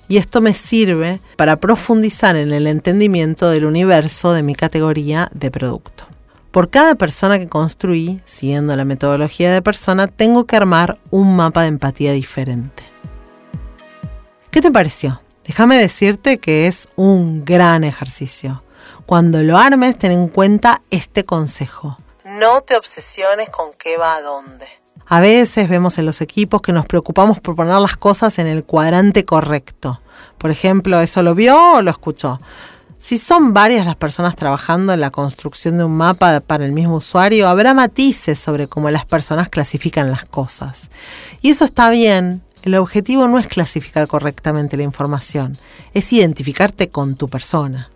y 0.07 0.17
esto 0.17 0.41
me 0.41 0.53
sirve 0.53 1.21
para 1.37 1.55
profundizar 1.55 2.35
en 2.35 2.51
el 2.51 2.67
entendimiento 2.67 3.49
del 3.49 3.65
universo 3.65 4.31
de 4.31 4.43
mi 4.43 4.53
categoría 4.53 5.27
de 5.33 5.49
producto. 5.49 6.06
Por 6.57 6.71
cada 6.71 6.95
persona 6.95 7.37
que 7.37 7.47
construí, 7.47 8.19
siguiendo 8.25 8.75
la 8.75 8.83
metodología 8.83 9.53
de 9.53 9.61
persona, 9.61 10.07
tengo 10.07 10.47
que 10.47 10.55
armar 10.55 10.97
un 11.11 11.35
mapa 11.35 11.61
de 11.61 11.67
empatía 11.67 12.13
diferente. 12.13 12.81
¿Qué 14.49 14.59
te 14.59 14.71
pareció? 14.71 15.21
Déjame 15.45 15.77
decirte 15.77 16.39
que 16.39 16.65
es 16.65 16.89
un 16.95 17.45
gran 17.45 17.83
ejercicio. 17.83 18.63
Cuando 19.05 19.43
lo 19.43 19.59
armes, 19.59 19.99
ten 19.99 20.11
en 20.11 20.29
cuenta 20.29 20.81
este 20.89 21.23
consejo. 21.25 21.99
No 22.25 22.61
te 22.61 22.75
obsesiones 22.75 23.49
con 23.49 23.69
qué 23.77 23.97
va 23.97 24.15
a 24.15 24.21
dónde. 24.23 24.65
A 25.05 25.21
veces 25.21 25.69
vemos 25.69 25.99
en 25.99 26.07
los 26.07 26.21
equipos 26.21 26.63
que 26.63 26.73
nos 26.73 26.87
preocupamos 26.87 27.39
por 27.39 27.55
poner 27.55 27.79
las 27.79 27.97
cosas 27.97 28.39
en 28.39 28.47
el 28.47 28.63
cuadrante 28.63 29.25
correcto. 29.25 30.01
Por 30.39 30.49
ejemplo, 30.49 31.01
¿eso 31.01 31.21
lo 31.21 31.35
vio 31.35 31.73
o 31.73 31.81
lo 31.83 31.91
escuchó? 31.91 32.39
Si 33.07 33.17
son 33.17 33.53
varias 33.53 33.85
las 33.85 33.95
personas 33.95 34.35
trabajando 34.35 34.91
en 34.91 34.99
la 34.99 35.11
construcción 35.11 35.77
de 35.77 35.85
un 35.85 35.95
mapa 35.95 36.41
para 36.41 36.65
el 36.65 36.73
mismo 36.73 36.97
usuario, 36.97 37.47
habrá 37.47 37.73
matices 37.73 38.37
sobre 38.37 38.67
cómo 38.67 38.89
las 38.89 39.05
personas 39.05 39.47
clasifican 39.47 40.11
las 40.11 40.25
cosas. 40.25 40.89
Y 41.41 41.51
eso 41.51 41.63
está 41.63 41.89
bien. 41.89 42.41
El 42.63 42.75
objetivo 42.75 43.29
no 43.29 43.39
es 43.39 43.47
clasificar 43.47 44.09
correctamente 44.09 44.75
la 44.75 44.83
información, 44.83 45.57
es 45.93 46.11
identificarte 46.11 46.89
con 46.89 47.15
tu 47.15 47.29
persona. 47.29 47.89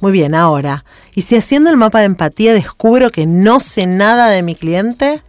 Muy 0.00 0.10
bien, 0.10 0.34
ahora, 0.34 0.84
¿y 1.14 1.22
si 1.22 1.36
haciendo 1.36 1.70
el 1.70 1.76
mapa 1.76 2.00
de 2.00 2.06
empatía 2.06 2.52
descubro 2.52 3.10
que 3.10 3.26
no 3.26 3.60
sé 3.60 3.86
nada 3.86 4.30
de 4.30 4.42
mi 4.42 4.56
cliente? 4.56 5.22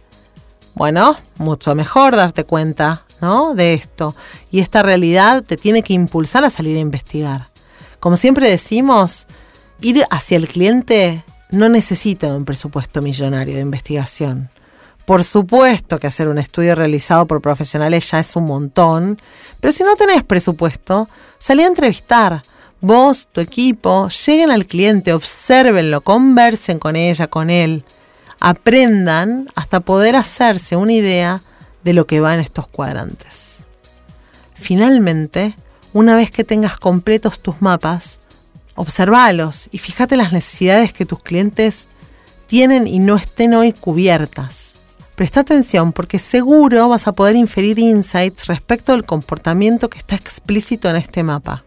Bueno, 0.74 1.16
mucho 1.36 1.76
mejor 1.76 2.16
darte 2.16 2.42
cuenta 2.42 3.04
¿no? 3.20 3.54
de 3.54 3.74
esto. 3.74 4.16
Y 4.50 4.58
esta 4.58 4.82
realidad 4.82 5.44
te 5.44 5.56
tiene 5.56 5.84
que 5.84 5.92
impulsar 5.92 6.44
a 6.44 6.50
salir 6.50 6.76
a 6.76 6.80
investigar. 6.80 7.51
Como 8.02 8.16
siempre 8.16 8.50
decimos, 8.50 9.28
ir 9.80 10.04
hacia 10.10 10.36
el 10.36 10.48
cliente 10.48 11.22
no 11.52 11.68
necesita 11.68 12.34
un 12.34 12.44
presupuesto 12.44 13.00
millonario 13.00 13.54
de 13.54 13.60
investigación. 13.60 14.50
Por 15.06 15.22
supuesto 15.22 16.00
que 16.00 16.08
hacer 16.08 16.26
un 16.26 16.38
estudio 16.38 16.74
realizado 16.74 17.28
por 17.28 17.40
profesionales 17.40 18.10
ya 18.10 18.18
es 18.18 18.34
un 18.34 18.46
montón, 18.46 19.20
pero 19.60 19.70
si 19.70 19.84
no 19.84 19.94
tenés 19.94 20.24
presupuesto, 20.24 21.08
salí 21.38 21.62
a 21.62 21.68
entrevistar. 21.68 22.42
Vos, 22.80 23.28
tu 23.30 23.40
equipo, 23.40 24.08
lleguen 24.08 24.50
al 24.50 24.66
cliente, 24.66 25.12
observenlo, 25.12 26.00
conversen 26.00 26.80
con 26.80 26.96
ella, 26.96 27.28
con 27.28 27.50
él 27.50 27.84
aprendan 28.40 29.48
hasta 29.54 29.78
poder 29.78 30.16
hacerse 30.16 30.74
una 30.74 30.92
idea 30.92 31.42
de 31.84 31.92
lo 31.92 32.08
que 32.08 32.18
va 32.18 32.34
en 32.34 32.40
estos 32.40 32.66
cuadrantes. 32.66 33.58
Finalmente, 34.54 35.54
una 35.92 36.16
vez 36.16 36.30
que 36.30 36.44
tengas 36.44 36.76
completos 36.76 37.38
tus 37.38 37.60
mapas, 37.60 38.18
observalos 38.74 39.68
y 39.72 39.78
fíjate 39.78 40.16
las 40.16 40.32
necesidades 40.32 40.92
que 40.92 41.06
tus 41.06 41.22
clientes 41.22 41.88
tienen 42.46 42.86
y 42.86 42.98
no 42.98 43.16
estén 43.16 43.54
hoy 43.54 43.72
cubiertas. 43.72 44.74
Presta 45.14 45.40
atención 45.40 45.92
porque 45.92 46.18
seguro 46.18 46.88
vas 46.88 47.06
a 47.06 47.12
poder 47.12 47.36
inferir 47.36 47.78
insights 47.78 48.46
respecto 48.46 48.92
del 48.92 49.04
comportamiento 49.04 49.90
que 49.90 49.98
está 49.98 50.16
explícito 50.16 50.88
en 50.88 50.96
este 50.96 51.22
mapa. 51.22 51.64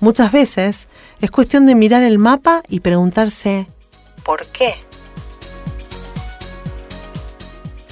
Muchas 0.00 0.32
veces 0.32 0.88
es 1.20 1.30
cuestión 1.30 1.66
de 1.66 1.74
mirar 1.74 2.02
el 2.02 2.18
mapa 2.18 2.62
y 2.68 2.80
preguntarse 2.80 3.66
¿por 4.24 4.46
qué? 4.46 4.72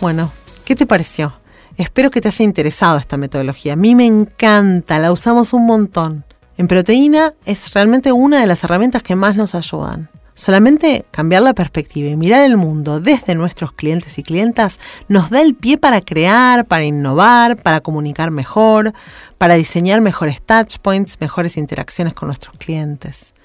Bueno, 0.00 0.32
¿qué 0.64 0.74
te 0.74 0.86
pareció? 0.86 1.34
Espero 1.78 2.10
que 2.10 2.20
te 2.20 2.26
haya 2.26 2.44
interesado 2.44 2.98
esta 2.98 3.16
metodología. 3.16 3.74
A 3.74 3.76
mí 3.76 3.94
me 3.94 4.04
encanta, 4.04 4.98
la 4.98 5.12
usamos 5.12 5.52
un 5.52 5.64
montón. 5.64 6.24
En 6.56 6.66
proteína 6.66 7.34
es 7.46 7.72
realmente 7.72 8.10
una 8.10 8.40
de 8.40 8.48
las 8.48 8.64
herramientas 8.64 9.04
que 9.04 9.14
más 9.14 9.36
nos 9.36 9.54
ayudan. 9.54 10.10
Solamente 10.34 11.04
cambiar 11.12 11.42
la 11.42 11.54
perspectiva 11.54 12.08
y 12.08 12.16
mirar 12.16 12.42
el 12.44 12.56
mundo 12.56 12.98
desde 12.98 13.36
nuestros 13.36 13.72
clientes 13.72 14.18
y 14.18 14.24
clientas 14.24 14.80
nos 15.06 15.30
da 15.30 15.40
el 15.40 15.54
pie 15.54 15.78
para 15.78 16.00
crear, 16.00 16.66
para 16.66 16.82
innovar, 16.82 17.56
para 17.56 17.80
comunicar 17.80 18.32
mejor, 18.32 18.92
para 19.38 19.54
diseñar 19.54 20.00
mejores 20.00 20.42
touchpoints, 20.42 21.20
mejores 21.20 21.56
interacciones 21.56 22.12
con 22.12 22.26
nuestros 22.26 22.56
clientes. 22.58 23.36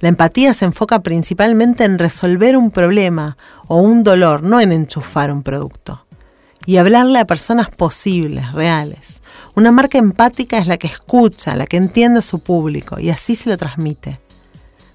La 0.00 0.08
empatía 0.08 0.54
se 0.54 0.64
enfoca 0.64 1.00
principalmente 1.00 1.84
en 1.84 1.98
resolver 1.98 2.56
un 2.56 2.70
problema 2.70 3.36
o 3.66 3.76
un 3.76 4.02
dolor, 4.02 4.42
no 4.42 4.62
en 4.62 4.72
enchufar 4.72 5.30
un 5.30 5.42
producto. 5.42 6.01
Y 6.66 6.76
hablarle 6.76 7.18
a 7.18 7.24
personas 7.24 7.70
posibles, 7.70 8.52
reales. 8.52 9.20
Una 9.54 9.72
marca 9.72 9.98
empática 9.98 10.58
es 10.58 10.66
la 10.66 10.78
que 10.78 10.86
escucha, 10.86 11.56
la 11.56 11.66
que 11.66 11.76
entiende 11.76 12.20
a 12.20 12.22
su 12.22 12.38
público 12.38 12.98
y 12.98 13.10
así 13.10 13.34
se 13.34 13.50
lo 13.50 13.56
transmite. 13.56 14.20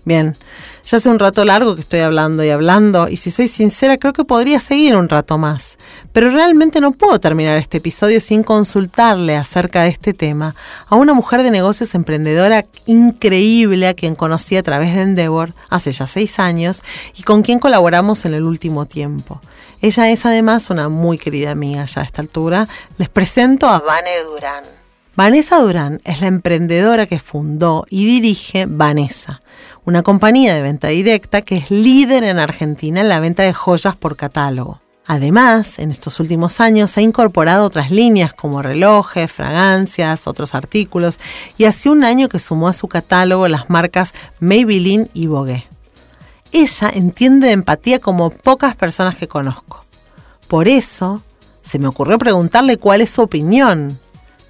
Bien, 0.07 0.37
ya 0.85 0.99
hace 0.99 1.09
un 1.09 1.19
rato 1.19 1.43
largo 1.43 1.75
que 1.75 1.81
estoy 1.81 1.99
hablando 1.99 2.41
y 2.41 2.49
hablando, 2.49 3.09
y 3.09 3.17
si 3.17 3.29
soy 3.29 3.49
sincera, 3.49 3.97
creo 3.97 4.13
que 4.13 4.23
podría 4.23 4.61
seguir 4.61 4.95
un 4.95 5.09
rato 5.09 5.37
más. 5.37 5.77
Pero 6.13 6.31
realmente 6.31 6.79
no 6.79 6.93
puedo 6.93 7.19
terminar 7.19 7.57
este 7.57 7.79
episodio 7.79 8.21
sin 8.21 8.41
consultarle 8.41 9.35
acerca 9.35 9.83
de 9.83 9.89
este 9.89 10.13
tema 10.13 10.55
a 10.87 10.95
una 10.95 11.13
mujer 11.13 11.43
de 11.43 11.51
negocios 11.51 11.93
emprendedora 11.93 12.65
increíble 12.85 13.85
a 13.85 13.95
quien 13.95 14.15
conocí 14.15 14.55
a 14.55 14.63
través 14.63 14.95
de 14.95 15.01
Endeavor 15.01 15.53
hace 15.69 15.91
ya 15.91 16.07
seis 16.07 16.39
años 16.39 16.83
y 17.13 17.23
con 17.23 17.41
quien 17.41 17.59
colaboramos 17.59 18.23
en 18.23 18.33
el 18.33 18.43
último 18.43 18.85
tiempo. 18.85 19.41
Ella 19.81 20.09
es 20.09 20.25
además 20.25 20.69
una 20.69 20.89
muy 20.89 21.17
querida 21.17 21.51
amiga 21.51 21.85
ya 21.85 22.01
a 22.01 22.05
esta 22.05 22.21
altura. 22.21 22.67
Les 22.97 23.09
presento 23.09 23.67
a 23.67 23.79
Vane 23.79 24.23
Durán. 24.23 24.63
Vanessa 25.15 25.59
Durán 25.59 25.99
es 26.03 26.21
la 26.21 26.27
emprendedora 26.27 27.07
que 27.07 27.19
fundó 27.19 27.87
y 27.89 28.05
dirige 28.05 28.67
Vanessa, 28.67 29.41
una 29.83 30.03
compañía 30.03 30.53
de 30.53 30.61
venta 30.61 30.89
directa 30.89 31.41
que 31.41 31.57
es 31.57 31.71
líder 31.71 32.23
en 32.23 32.37
Argentina 32.37 33.01
en 33.01 33.09
la 33.09 33.19
venta 33.19 33.41
de 33.41 33.51
joyas 33.51 33.95
por 33.95 34.15
catálogo. 34.15 34.79
Además, 35.07 35.79
en 35.79 35.89
estos 35.89 36.19
últimos 36.19 36.59
años 36.59 36.97
ha 36.97 37.01
incorporado 37.01 37.65
otras 37.65 37.89
líneas 37.89 38.33
como 38.33 38.61
relojes, 38.61 39.31
fragancias, 39.31 40.27
otros 40.27 40.53
artículos 40.53 41.19
y 41.57 41.63
hace 41.63 41.89
un 41.89 42.03
año 42.03 42.29
que 42.29 42.39
sumó 42.39 42.67
a 42.67 42.73
su 42.73 42.87
catálogo 42.87 43.47
las 43.47 43.69
marcas 43.71 44.13
Maybelline 44.39 45.09
y 45.13 45.27
Vogue. 45.27 45.65
Ella 46.51 46.89
entiende 46.93 47.47
de 47.47 47.53
empatía 47.53 47.99
como 47.99 48.29
pocas 48.29 48.75
personas 48.75 49.15
que 49.15 49.27
conozco. 49.27 49.85
Por 50.47 50.67
eso, 50.67 51.21
se 51.61 51.79
me 51.79 51.87
ocurrió 51.87 52.17
preguntarle 52.17 52.77
cuál 52.77 53.01
es 53.01 53.09
su 53.09 53.21
opinión. 53.21 53.99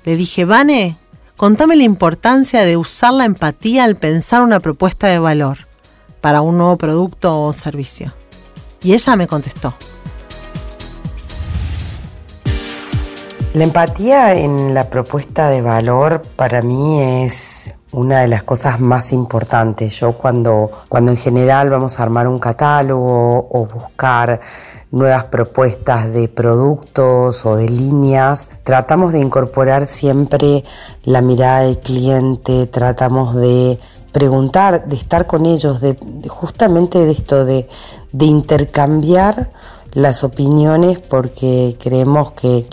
Le 0.05 0.15
dije, 0.15 0.45
Vane, 0.45 0.97
contame 1.35 1.75
la 1.75 1.83
importancia 1.83 2.63
de 2.63 2.77
usar 2.77 3.13
la 3.13 3.25
empatía 3.25 3.83
al 3.83 3.95
pensar 3.95 4.41
una 4.41 4.59
propuesta 4.59 5.07
de 5.07 5.19
valor 5.19 5.59
para 6.21 6.41
un 6.41 6.57
nuevo 6.57 6.77
producto 6.77 7.41
o 7.41 7.53
servicio. 7.53 8.13
Y 8.83 8.93
ella 8.93 9.15
me 9.15 9.27
contestó. 9.27 9.73
La 13.53 13.63
empatía 13.63 14.35
en 14.35 14.73
la 14.73 14.89
propuesta 14.89 15.49
de 15.49 15.61
valor 15.61 16.21
para 16.35 16.61
mí 16.61 17.01
es 17.23 17.71
una 17.91 18.19
de 18.19 18.27
las 18.27 18.43
cosas 18.43 18.79
más 18.79 19.13
importantes. 19.13 19.99
Yo 19.99 20.13
cuando, 20.13 20.69
cuando 20.89 21.11
en 21.11 21.17
general 21.17 21.69
vamos 21.69 21.99
a 21.99 22.03
armar 22.03 22.27
un 22.27 22.39
catálogo 22.39 23.47
o 23.49 23.65
buscar 23.65 24.41
nuevas 24.91 25.25
propuestas 25.25 26.11
de 26.11 26.27
productos 26.27 27.45
o 27.45 27.55
de 27.55 27.69
líneas, 27.69 28.49
tratamos 28.63 29.13
de 29.13 29.19
incorporar 29.19 29.85
siempre 29.85 30.63
la 31.03 31.21
mirada 31.21 31.61
del 31.61 31.79
cliente, 31.79 32.67
tratamos 32.67 33.35
de 33.35 33.79
preguntar, 34.11 34.87
de 34.87 34.95
estar 34.95 35.25
con 35.25 35.45
ellos, 35.45 35.81
de, 35.81 35.97
justamente 36.27 36.99
de 36.99 37.11
esto, 37.11 37.45
de, 37.45 37.67
de 38.11 38.25
intercambiar 38.25 39.51
las 39.93 40.23
opiniones 40.23 40.99
porque 40.99 41.75
creemos 41.81 42.31
que, 42.33 42.65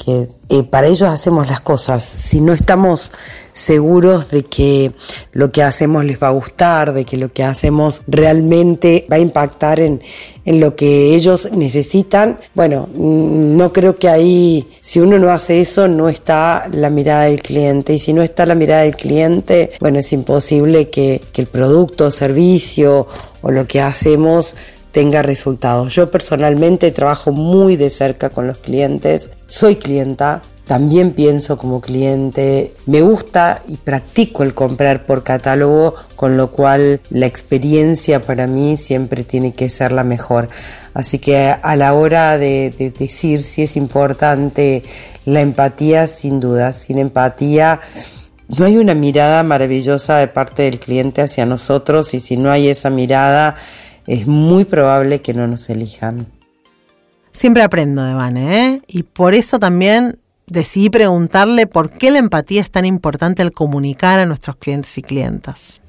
eh, 0.49 0.63
para 0.65 0.89
ellos 0.89 1.09
hacemos 1.09 1.49
las 1.49 1.61
cosas. 1.61 2.05
Si 2.05 2.41
no 2.41 2.53
estamos 2.53 3.11
seguros 3.53 4.31
de 4.31 4.43
que 4.43 4.93
lo 5.33 5.51
que 5.51 5.63
hacemos 5.63 6.05
les 6.05 6.23
va 6.23 6.29
a 6.29 6.33
gustar, 6.33 6.93
de 6.93 7.05
que 7.05 7.17
lo 7.17 7.33
que 7.33 7.45
hacemos 7.45 8.03
realmente 8.07 9.07
va 9.11 9.17
a 9.17 9.21
impactar 9.21 9.81
en, 9.81 10.03
en 10.45 10.61
lo 10.61 10.77
que 10.77 11.15
ellos 11.15 11.49
necesitan, 11.53 12.41
bueno, 12.55 12.89
mm, 12.93 13.57
no 13.57 13.73
creo 13.73 13.97
que 13.97 14.09
ahí, 14.09 14.69
si 14.83 15.01
uno 15.01 15.19
no 15.19 15.31
hace 15.31 15.61
eso, 15.61 15.89
no 15.89 16.09
está 16.09 16.69
la 16.73 16.91
mirada 16.91 17.25
del 17.25 17.41
cliente. 17.41 17.95
Y 17.95 17.99
si 17.99 18.13
no 18.13 18.23
está 18.23 18.45
la 18.45 18.55
mirada 18.55 18.83
del 18.83 18.97
cliente, 18.97 19.71
bueno, 19.81 20.01
es 20.01 20.13
imposible 20.13 20.91
que, 20.91 21.23
que 21.33 21.43
el 21.43 21.49
producto, 21.49 22.11
servicio 22.11 23.07
o 23.41 23.51
lo 23.51 23.67
que 23.67 23.81
hacemos 23.81 24.55
tenga 24.95 25.23
resultados. 25.23 25.93
Yo 25.93 26.11
personalmente 26.11 26.93
trabajo 26.93 27.33
muy 27.33 27.75
de 27.75 27.91
cerca 27.91 28.31
con 28.31 28.47
los 28.47 28.59
clientes, 28.59 29.29
soy 29.47 29.75
clienta, 29.75 30.41
también 30.69 31.11
pienso 31.11 31.59
como 31.59 31.81
cliente, 31.81 32.75
me 32.87 33.03
gusta 33.03 33.61
y 33.69 33.77
practico 33.77 34.45
el 34.45 34.55
comprar 34.55 35.05
por 35.05 35.25
catálogo, 35.25 35.97
con 36.15 36.37
lo 36.37 36.53
cual 36.53 37.01
la 37.11 37.27
experiencia 37.27 38.23
para 38.23 38.47
mí 38.47 38.77
siempre 38.77 39.25
tiene 39.25 39.53
que 39.53 39.69
ser 39.69 39.91
la 39.91 40.05
mejor. 40.05 40.49
Así 40.95 41.19
que 41.19 41.49
a 41.61 41.77
la 41.77 41.93
hora 41.93 42.39
de, 42.39 42.93
decir 42.97 43.43
si 43.43 43.65
es 43.65 43.77
importante 43.77 44.85
la 45.27 45.41
empatía, 45.41 46.07
sin 46.07 46.39
duda, 46.39 46.73
sin 46.73 46.99
empatía 46.99 47.81
no 48.59 48.67
hay 48.67 48.77
una 48.77 48.95
mirada 48.95 49.43
maravillosa 49.43 50.19
de 50.19 50.29
parte 50.29 50.65
del 50.65 50.79
cliente 50.79 51.23
hacia 51.23 51.47
nosotros 51.47 52.13
y 52.15 52.21
si 52.21 52.37
no 52.37 52.53
hay 52.53 52.69
esa 52.69 52.91
mirada 52.91 53.57
es 54.07 54.27
muy 54.27 54.65
probable 54.65 55.21
que 55.21 55.35
no 55.35 55.47
nos 55.47 55.69
elijan. 55.71 56.27
Siempre 57.33 57.63
aprendo 57.63 58.03
de 58.03 58.15
Vane, 58.15 58.67
¿eh? 58.67 58.83
Y 58.87 59.03
por 59.03 59.35
eso 59.35 59.59
también 59.59 60.19
decidí 60.47 60.91
preguntarle 60.91 61.67
por 61.67 61.91
qué 61.91 62.11
la 62.11 62.19
empatía 62.19 62.61
es 62.61 62.71
tan 62.71 62.85
importante 62.85 63.43
al 63.43 63.53
comunicar 63.53 64.21
a 64.21 64.27
nuestros 64.27 64.57
clientes 64.57 64.97
y 64.99 65.03
clientas. 65.03 65.81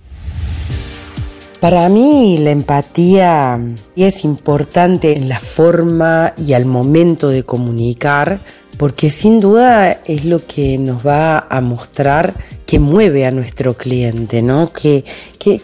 Para 1.59 1.87
mí 1.89 2.37
la 2.37 2.51
empatía 2.51 3.59
es 3.95 4.23
importante 4.23 5.17
en 5.17 5.29
la 5.29 5.39
forma 5.39 6.33
y 6.37 6.53
al 6.53 6.65
momento 6.65 7.29
de 7.29 7.43
comunicar, 7.43 8.41
porque 8.77 9.09
sin 9.09 9.39
duda 9.39 9.99
es 10.05 10.25
lo 10.25 10.45
que 10.45 10.77
nos 10.77 11.05
va 11.05 11.39
a 11.49 11.61
mostrar 11.61 12.33
que 12.65 12.79
mueve 12.79 13.25
a 13.25 13.31
nuestro 13.31 13.75
cliente, 13.75 14.41
¿no? 14.41 14.71
¿Qué, 14.73 15.03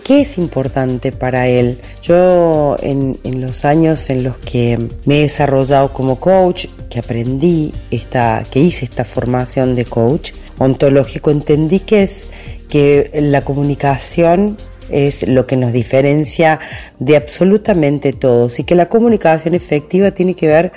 es 0.08 0.38
importante 0.38 1.12
para 1.12 1.48
él? 1.48 1.80
Yo 2.04 2.76
en, 2.82 3.18
los 3.24 3.66
años 3.66 4.10
en 4.10 4.24
los 4.24 4.38
que 4.38 4.78
me 5.06 5.20
he 5.20 5.22
desarrollado 5.24 5.92
como 5.94 6.20
coach, 6.20 6.68
que 6.90 7.00
aprendí 7.00 7.74
esta, 7.90 8.44
que 8.52 8.60
hice 8.60 8.86
esta 8.86 9.04
formación 9.04 9.76
de 9.76 9.86
coach 9.86 10.34
ontológico, 10.60 11.32
entendí 11.32 11.80
que 11.80 12.04
es 12.04 12.30
que 12.70 13.10
la 13.16 13.44
comunicación 13.44 14.58
es 14.92 15.28
lo 15.28 15.46
que 15.46 15.56
nos 15.56 15.74
diferencia 15.74 16.60
de 17.00 17.16
absolutamente 17.16 18.14
todos 18.14 18.60
y 18.60 18.64
que 18.64 18.76
la 18.76 18.90
comunicación 18.90 19.56
efectiva 19.56 20.12
tiene 20.12 20.34
que 20.34 20.48
ver 20.48 20.72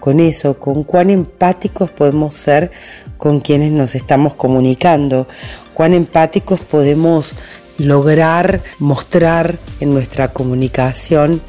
con 0.00 0.20
eso, 0.20 0.58
con 0.58 0.82
cuán 0.84 1.10
empáticos 1.10 1.90
podemos 1.90 2.34
ser 2.34 2.70
con 3.16 3.40
quienes 3.40 3.70
nos 3.72 3.94
estamos 3.94 4.34
comunicando, 4.34 5.28
cuán 5.74 5.94
empáticos 5.94 6.60
podemos 6.60 7.34
lograr 7.78 8.62
mostrar 8.78 9.58
en 9.80 9.94
nuestra 9.94 10.28
comunicación 10.28 11.40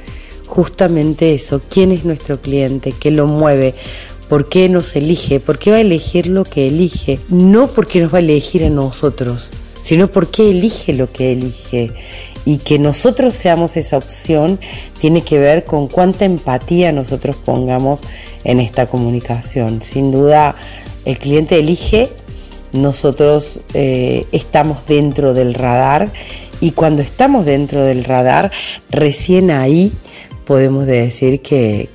justamente 0.47 1.33
eso, 1.33 1.61
quién 1.69 1.93
es 1.93 2.03
nuestro 2.03 2.41
cliente, 2.41 2.93
qué 2.97 3.09
lo 3.09 3.25
mueve, 3.25 3.73
por 4.27 4.49
qué 4.49 4.67
nos 4.67 4.95
elige, 4.97 5.39
por 5.39 5.59
qué 5.59 5.71
va 5.71 5.77
a 5.77 5.81
elegir 5.81 6.27
lo 6.27 6.43
que 6.43 6.67
elige, 6.67 7.21
no 7.29 7.67
porque 7.67 8.01
nos 8.01 8.13
va 8.13 8.17
a 8.17 8.21
elegir 8.21 8.65
a 8.65 8.69
nosotros, 8.69 9.51
sino 9.81 10.09
porque 10.09 10.49
elige 10.49 10.93
lo 10.93 11.11
que 11.11 11.31
elige. 11.31 11.91
Y 12.43 12.57
que 12.57 12.79
nosotros 12.79 13.35
seamos 13.35 13.77
esa 13.77 13.97
opción 13.97 14.59
tiene 14.99 15.21
que 15.21 15.37
ver 15.37 15.63
con 15.63 15.87
cuánta 15.87 16.25
empatía 16.25 16.91
nosotros 16.91 17.35
pongamos 17.35 18.01
en 18.43 18.59
esta 18.59 18.87
comunicación. 18.87 19.81
Sin 19.83 20.11
duda, 20.11 20.55
el 21.05 21.19
cliente 21.19 21.59
elige 21.59 22.09
nosotros 22.73 23.61
eh, 23.73 24.25
estamos 24.31 24.85
dentro 24.87 25.33
del 25.33 25.53
radar 25.53 26.13
y 26.61 26.71
cuando 26.71 27.01
estamos 27.01 27.45
dentro 27.45 27.83
del 27.83 28.03
radar, 28.03 28.51
recién 28.89 29.51
ahí 29.51 29.91
podemos 30.45 30.85
decir 30.85 31.41
que, 31.41 31.89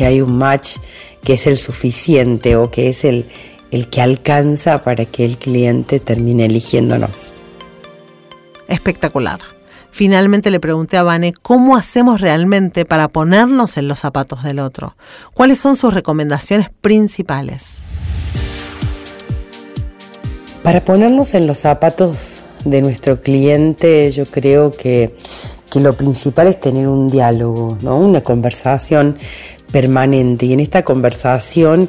hay 0.00 0.20
un 0.20 0.32
match 0.32 0.76
que 1.22 1.34
es 1.34 1.46
el 1.46 1.58
suficiente 1.58 2.56
o 2.56 2.70
que 2.70 2.88
es 2.88 3.04
el, 3.04 3.26
el 3.72 3.88
que 3.88 4.02
alcanza 4.02 4.82
para 4.82 5.06
que 5.06 5.24
el 5.24 5.38
cliente 5.38 5.98
termine 5.98 6.44
eligiéndonos. 6.44 7.34
Espectacular. 8.68 9.40
Finalmente 9.90 10.50
le 10.50 10.60
pregunté 10.60 10.98
a 10.98 11.02
Vane 11.02 11.32
cómo 11.32 11.76
hacemos 11.76 12.20
realmente 12.20 12.84
para 12.84 13.08
ponernos 13.08 13.76
en 13.78 13.88
los 13.88 13.98
zapatos 13.98 14.42
del 14.42 14.58
otro. 14.58 14.94
¿Cuáles 15.34 15.58
son 15.58 15.76
sus 15.76 15.92
recomendaciones 15.92 16.68
principales? 16.70 17.78
Para 20.62 20.84
ponernos 20.84 21.34
en 21.34 21.46
los 21.46 21.58
zapatos 21.58 22.44
de 22.64 22.82
nuestro 22.82 23.20
cliente, 23.20 24.10
yo 24.10 24.26
creo 24.26 24.70
que, 24.70 25.16
lo 25.74 25.96
principal 25.96 26.46
es 26.48 26.60
tener 26.60 26.86
un 26.86 27.08
diálogo, 27.08 27.78
¿no? 27.80 27.96
una 27.96 28.20
conversación 28.20 29.16
permanente. 29.70 30.44
Y 30.44 30.52
en 30.52 30.60
esta 30.60 30.82
conversación 30.82 31.88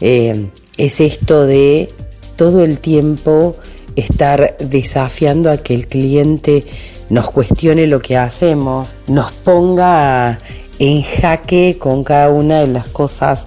eh, 0.00 0.50
es 0.80 0.98
esto 1.02 1.46
de 1.46 1.90
todo 2.36 2.64
el 2.64 2.78
tiempo 2.78 3.54
estar 3.96 4.56
desafiando 4.58 5.50
a 5.50 5.58
que 5.58 5.74
el 5.74 5.86
cliente 5.86 6.64
nos 7.10 7.30
cuestione 7.30 7.86
lo 7.86 7.98
que 8.00 8.16
hacemos, 8.16 8.88
nos 9.06 9.30
ponga 9.30 10.38
en 10.78 11.02
jaque 11.02 11.76
con 11.78 12.02
cada 12.02 12.30
una 12.30 12.60
de 12.60 12.68
las 12.68 12.88
cosas 12.88 13.46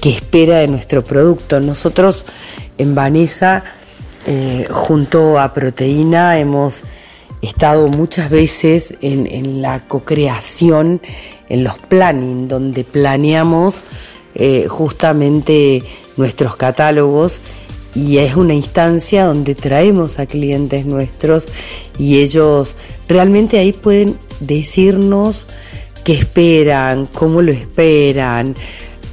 que 0.00 0.10
espera 0.10 0.58
de 0.58 0.66
nuestro 0.66 1.04
producto. 1.04 1.60
Nosotros 1.60 2.26
en 2.76 2.96
Vanessa, 2.96 3.62
eh, 4.26 4.66
junto 4.68 5.38
a 5.38 5.54
Proteína, 5.54 6.40
hemos 6.40 6.82
estado 7.40 7.86
muchas 7.86 8.30
veces 8.30 8.96
en, 9.00 9.62
la 9.62 9.78
co-creación, 9.86 11.00
en 11.48 11.62
los 11.62 11.78
planning, 11.78 12.48
donde 12.48 12.82
planeamos 12.82 13.84
eh, 14.34 14.66
justamente 14.68 15.84
nuestros 16.16 16.56
catálogos 16.56 17.40
y 17.94 18.18
es 18.18 18.34
una 18.34 18.54
instancia 18.54 19.24
donde 19.24 19.54
traemos 19.54 20.18
a 20.18 20.26
clientes 20.26 20.84
nuestros 20.84 21.48
y 21.98 22.18
ellos 22.20 22.76
realmente 23.08 23.58
ahí 23.58 23.72
pueden 23.72 24.16
decirnos 24.40 25.46
qué 26.04 26.14
esperan, 26.14 27.06
cómo 27.06 27.40
lo 27.40 27.52
esperan, 27.52 28.56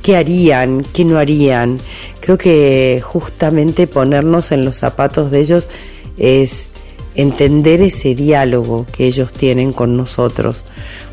qué 0.01 0.17
harían, 0.17 0.83
qué 0.93 1.05
no 1.05 1.17
harían. 1.19 1.79
Creo 2.19 2.37
que 2.37 3.01
justamente 3.03 3.87
ponernos 3.87 4.51
en 4.51 4.65
los 4.65 4.77
zapatos 4.77 5.31
de 5.31 5.39
ellos 5.39 5.69
es 6.17 6.69
entender 7.15 7.81
ese 7.81 8.15
diálogo 8.15 8.85
que 8.91 9.05
ellos 9.05 9.31
tienen 9.31 9.73
con 9.73 9.95
nosotros. 9.95 10.65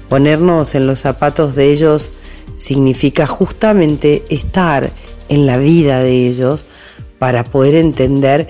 Ponernos 0.09 0.74
en 0.74 0.87
los 0.87 1.01
zapatos 1.01 1.55
de 1.55 1.70
ellos 1.70 2.11
significa 2.55 3.27
justamente 3.27 4.24
estar 4.31 4.90
en 5.29 5.47
la 5.47 5.59
vida 5.59 6.01
de 6.03 6.27
ellos 6.27 6.67
para 7.19 7.45
poder 7.45 7.75
entender 7.75 8.49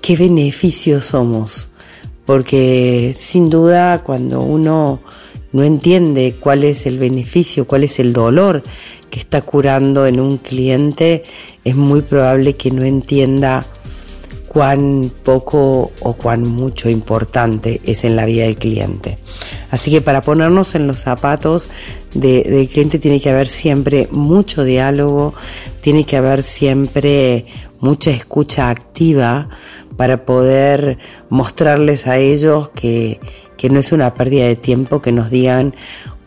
qué 0.00 0.16
beneficios 0.16 1.04
somos. 1.04 1.70
Porque 2.24 3.14
sin 3.16 3.50
duda 3.50 4.02
cuando 4.04 4.40
uno 4.40 5.00
no 5.52 5.64
entiende 5.64 6.36
cuál 6.38 6.64
es 6.64 6.86
el 6.86 6.98
beneficio, 6.98 7.66
cuál 7.66 7.84
es 7.84 7.98
el 7.98 8.12
dolor 8.12 8.62
que 9.10 9.18
está 9.18 9.40
curando 9.40 10.06
en 10.06 10.20
un 10.20 10.36
cliente, 10.36 11.24
es 11.64 11.74
muy 11.74 12.02
probable 12.02 12.54
que 12.54 12.70
no 12.70 12.84
entienda 12.84 13.64
cuán 14.48 15.12
poco 15.22 15.92
o 16.00 16.14
cuán 16.14 16.42
mucho 16.42 16.88
importante 16.88 17.80
es 17.84 18.04
en 18.04 18.16
la 18.16 18.24
vida 18.24 18.44
del 18.44 18.56
cliente. 18.56 19.18
Así 19.70 19.90
que 19.90 20.00
para 20.00 20.22
ponernos 20.22 20.74
en 20.74 20.86
los 20.86 21.00
zapatos 21.00 21.68
del 22.14 22.68
cliente 22.68 22.98
tiene 22.98 23.20
que 23.20 23.30
haber 23.30 23.46
siempre 23.46 24.08
mucho 24.10 24.64
diálogo, 24.64 25.34
tiene 25.82 26.04
que 26.04 26.16
haber 26.16 26.42
siempre 26.42 27.46
mucha 27.80 28.10
escucha 28.10 28.70
activa 28.70 29.48
para 29.96 30.24
poder 30.24 30.98
mostrarles 31.28 32.06
a 32.06 32.16
ellos 32.16 32.70
que, 32.70 33.20
que 33.56 33.68
no 33.68 33.80
es 33.80 33.92
una 33.92 34.14
pérdida 34.14 34.46
de 34.46 34.56
tiempo 34.56 35.02
que 35.02 35.12
nos 35.12 35.30
digan 35.30 35.74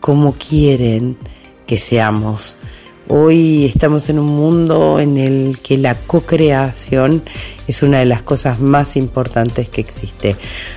cómo 0.00 0.34
quieren 0.34 1.18
que 1.66 1.78
seamos. 1.78 2.56
Hoy 3.14 3.66
estamos 3.66 4.08
en 4.08 4.18
un 4.18 4.28
mundo 4.28 4.98
en 4.98 5.18
el 5.18 5.58
que 5.62 5.76
la 5.76 5.96
co-creación 5.96 7.22
es 7.68 7.82
una 7.82 7.98
de 7.98 8.06
las 8.06 8.22
cosas 8.22 8.58
más 8.58 8.96
importantes 8.96 9.68
que 9.68 9.82
existe. 9.82 10.34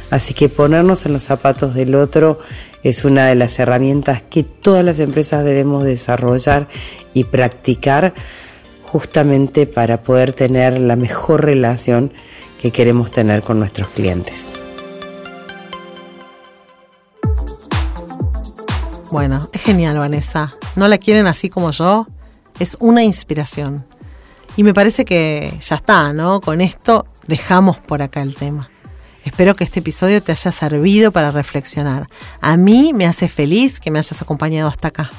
Así 0.09 0.33
que 0.33 0.49
ponernos 0.49 1.05
en 1.05 1.13
los 1.13 1.23
zapatos 1.23 1.73
del 1.75 1.95
otro 1.95 2.39
es 2.83 3.05
una 3.05 3.25
de 3.27 3.35
las 3.35 3.57
herramientas 3.57 4.21
que 4.21 4.43
todas 4.43 4.83
las 4.83 4.99
empresas 4.99 5.45
debemos 5.45 5.85
desarrollar 5.85 6.67
y 7.13 7.23
practicar 7.23 8.13
justamente 8.83 9.65
para 9.65 10.01
poder 10.01 10.33
tener 10.33 10.77
la 10.81 10.97
mejor 10.97 11.45
relación 11.45 12.11
que 12.61 12.73
queremos 12.73 13.11
tener 13.11 13.43
con 13.43 13.59
nuestros 13.59 13.87
clientes. 13.87 14.47
Bueno, 19.09 19.47
es 19.53 19.61
genial, 19.61 19.97
Vanessa. 19.97 20.53
¿No 20.75 20.89
la 20.89 20.97
quieren 20.97 21.27
así 21.27 21.47
como 21.47 21.71
yo? 21.71 22.07
Es 22.59 22.77
una 22.79 23.03
inspiración. 23.03 23.85
Y 24.57 24.63
me 24.63 24.73
parece 24.73 25.05
que 25.05 25.53
ya 25.61 25.75
está, 25.75 26.13
¿no? 26.13 26.39
Con 26.39 26.61
esto 26.61 27.05
dejamos 27.27 27.77
por 27.77 28.01
acá 28.01 28.21
el 28.21 28.35
tema. 28.35 28.69
Espero 29.23 29.55
que 29.55 29.63
este 29.63 29.79
episodio 29.79 30.21
te 30.21 30.31
haya 30.31 30.51
servido 30.51 31.11
para 31.11 31.31
reflexionar. 31.31 32.07
A 32.41 32.57
mí 32.57 32.93
me 32.93 33.07
hace 33.07 33.27
feliz 33.27 33.79
que 33.79 33.91
me 33.91 33.99
hayas 33.99 34.21
acompañado 34.21 34.69
hasta 34.69 34.89
acá. 34.89 35.09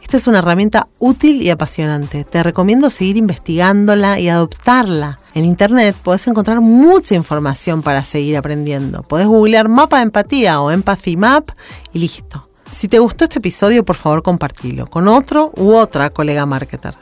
Esta 0.00 0.18
es 0.18 0.28
una 0.28 0.38
herramienta 0.38 0.86
útil 1.00 1.42
y 1.42 1.50
apasionante. 1.50 2.22
Te 2.22 2.44
recomiendo 2.44 2.90
seguir 2.90 3.16
investigándola 3.16 4.20
y 4.20 4.28
adoptarla. 4.28 5.18
En 5.34 5.44
internet 5.44 5.96
puedes 6.00 6.24
encontrar 6.28 6.60
mucha 6.60 7.16
información 7.16 7.82
para 7.82 8.04
seguir 8.04 8.36
aprendiendo. 8.36 9.02
Puedes 9.02 9.26
googlear 9.26 9.68
mapa 9.68 9.96
de 9.96 10.04
empatía 10.04 10.60
o 10.60 10.70
empathy 10.70 11.16
map 11.16 11.48
y 11.92 11.98
listo. 11.98 12.45
Si 12.70 12.88
te 12.88 12.98
gustó 12.98 13.24
este 13.24 13.38
episodio, 13.38 13.84
por 13.84 13.96
favor 13.96 14.22
compartilo 14.22 14.86
con 14.86 15.08
otro 15.08 15.52
u 15.56 15.74
otra 15.74 16.10
colega 16.10 16.46
marketer. 16.46 16.96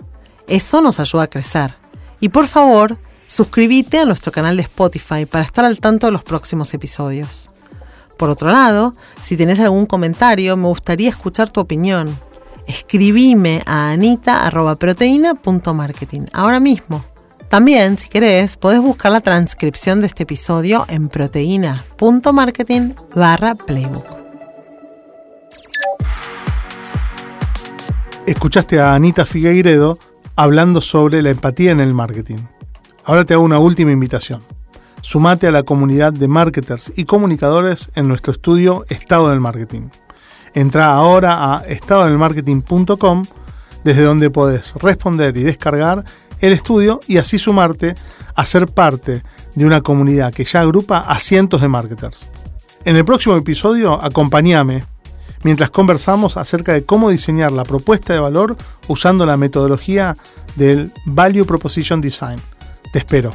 Eso 0.47 0.81
nos 0.81 1.01
ayuda 1.01 1.25
a 1.25 1.29
crecer. 1.29 1.75
Y 2.21 2.29
por 2.29 2.47
favor, 2.47 2.97
suscríbete 3.27 3.99
a 3.99 4.05
nuestro 4.05 4.31
canal 4.31 4.57
de 4.57 4.63
Spotify 4.63 5.27
para 5.27 5.45
estar 5.45 5.65
al 5.65 5.81
tanto 5.81 6.07
de 6.07 6.13
los 6.13 6.23
próximos 6.23 6.73
episodios. 6.75 7.51
Por 8.17 8.31
otro 8.31 8.51
lado, 8.51 8.95
si 9.23 9.37
tenés 9.37 9.59
algún 9.61 9.87
comentario, 9.87 10.57
me 10.57 10.69
gustaría 10.69 11.09
escuchar 11.09 11.51
tu 11.51 11.61
opinión 11.61 12.17
escribime 12.67 13.63
a 13.67 13.91
anita.proteína.marketing 13.91 16.23
ahora 16.33 16.61
mismo. 16.61 17.05
También, 17.49 17.99
si 17.99 18.09
querés, 18.09 18.57
podés 18.57 18.81
buscar 18.81 19.11
la 19.13 19.21
transcripción 19.21 20.01
de 20.01 20.07
este 20.07 20.23
episodio 20.25 20.87
en 20.89 21.09
proteína.marketing 21.09 22.95
barra 23.15 23.55
playbook. 23.55 24.24
Escuchaste 28.27 28.81
a 28.81 28.95
Anita 28.95 29.27
Figueiredo 29.27 29.99
hablando 30.35 30.81
sobre 30.81 31.21
la 31.21 31.29
empatía 31.29 31.73
en 31.73 31.81
el 31.81 31.93
marketing. 31.93 32.39
Ahora 33.05 33.27
te 33.27 33.35
hago 33.35 33.43
una 33.43 33.59
última 33.59 33.93
invitación. 33.93 34.41
Sumate 35.03 35.47
a 35.47 35.51
la 35.51 35.63
comunidad 35.63 36.15
de 36.15 36.27
marketers 36.27 36.91
y 36.97 37.05
comunicadores 37.05 37.91
en 37.95 38.09
nuestro 38.09 38.33
estudio 38.33 38.87
Estado 38.89 39.29
del 39.29 39.41
Marketing. 39.41 39.91
Entra 40.55 40.95
ahora 40.95 41.55
a 41.55 41.67
estadodelmarketing.com, 41.67 43.27
desde 43.85 44.03
donde 44.03 44.31
podés 44.31 44.73
responder 44.77 45.37
y 45.37 45.43
descargar 45.43 46.03
el 46.41 46.55
estudio 46.55 47.01
y 47.07 47.19
así 47.19 47.39
sumarte 47.39 47.95
a 48.35 48.47
ser 48.47 48.69
parte 48.69 49.23
de 49.55 49.67
una 49.67 49.83
comunidad 49.83 50.33
que 50.33 50.45
ya 50.45 50.63
agrupa 50.63 51.01
a 51.01 51.19
cientos 51.19 51.61
de 51.61 51.69
marketers. 51.69 52.31
En 52.87 52.97
el 52.97 53.05
próximo 53.05 53.37
episodio, 53.37 54.03
acompáñame 54.03 54.94
mientras 55.45 55.71
conversamos 55.71 56.37
acerca 56.37 56.73
de 56.73 56.85
cómo 56.85 57.11
diseñar 57.11 57.53
la 57.53 57.63
propuesta 57.63 58.13
de 58.13 58.19
valor 58.19 58.57
usando 58.89 59.25
la 59.25 59.37
metodología 59.37 60.17
del 60.57 60.93
Value 61.07 61.45
Proposition 61.45 62.01
Design. 62.01 62.41
Te 62.93 62.99
espero. 62.99 63.33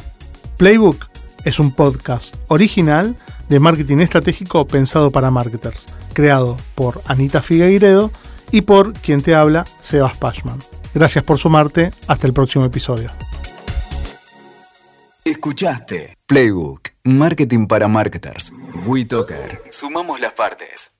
Playbook 0.57 1.05
es 1.45 1.59
un 1.59 1.71
podcast 1.71 2.35
original 2.49 3.15
de 3.47 3.59
marketing 3.59 3.99
estratégico 3.99 4.67
pensado 4.67 5.11
para 5.11 5.31
marketers, 5.31 5.85
creado 6.13 6.57
por 6.75 7.01
Anita 7.05 7.41
Figueiredo 7.41 8.11
y 8.51 8.61
por 8.61 8.93
quien 8.93 9.21
te 9.21 9.35
habla, 9.35 9.65
Sebas 9.81 10.17
Pashman. 10.17 10.59
Gracias 10.93 11.23
por 11.23 11.37
sumarte, 11.37 11.91
hasta 12.07 12.27
el 12.27 12.33
próximo 12.33 12.65
episodio. 12.65 13.11
Escuchaste 15.23 16.17
Playbook, 16.25 16.89
Marketing 17.03 17.67
para 17.67 17.87
Marketers. 17.87 18.53
WeToker. 18.85 19.63
Sumamos 19.69 20.19
las 20.19 20.33
partes. 20.33 20.91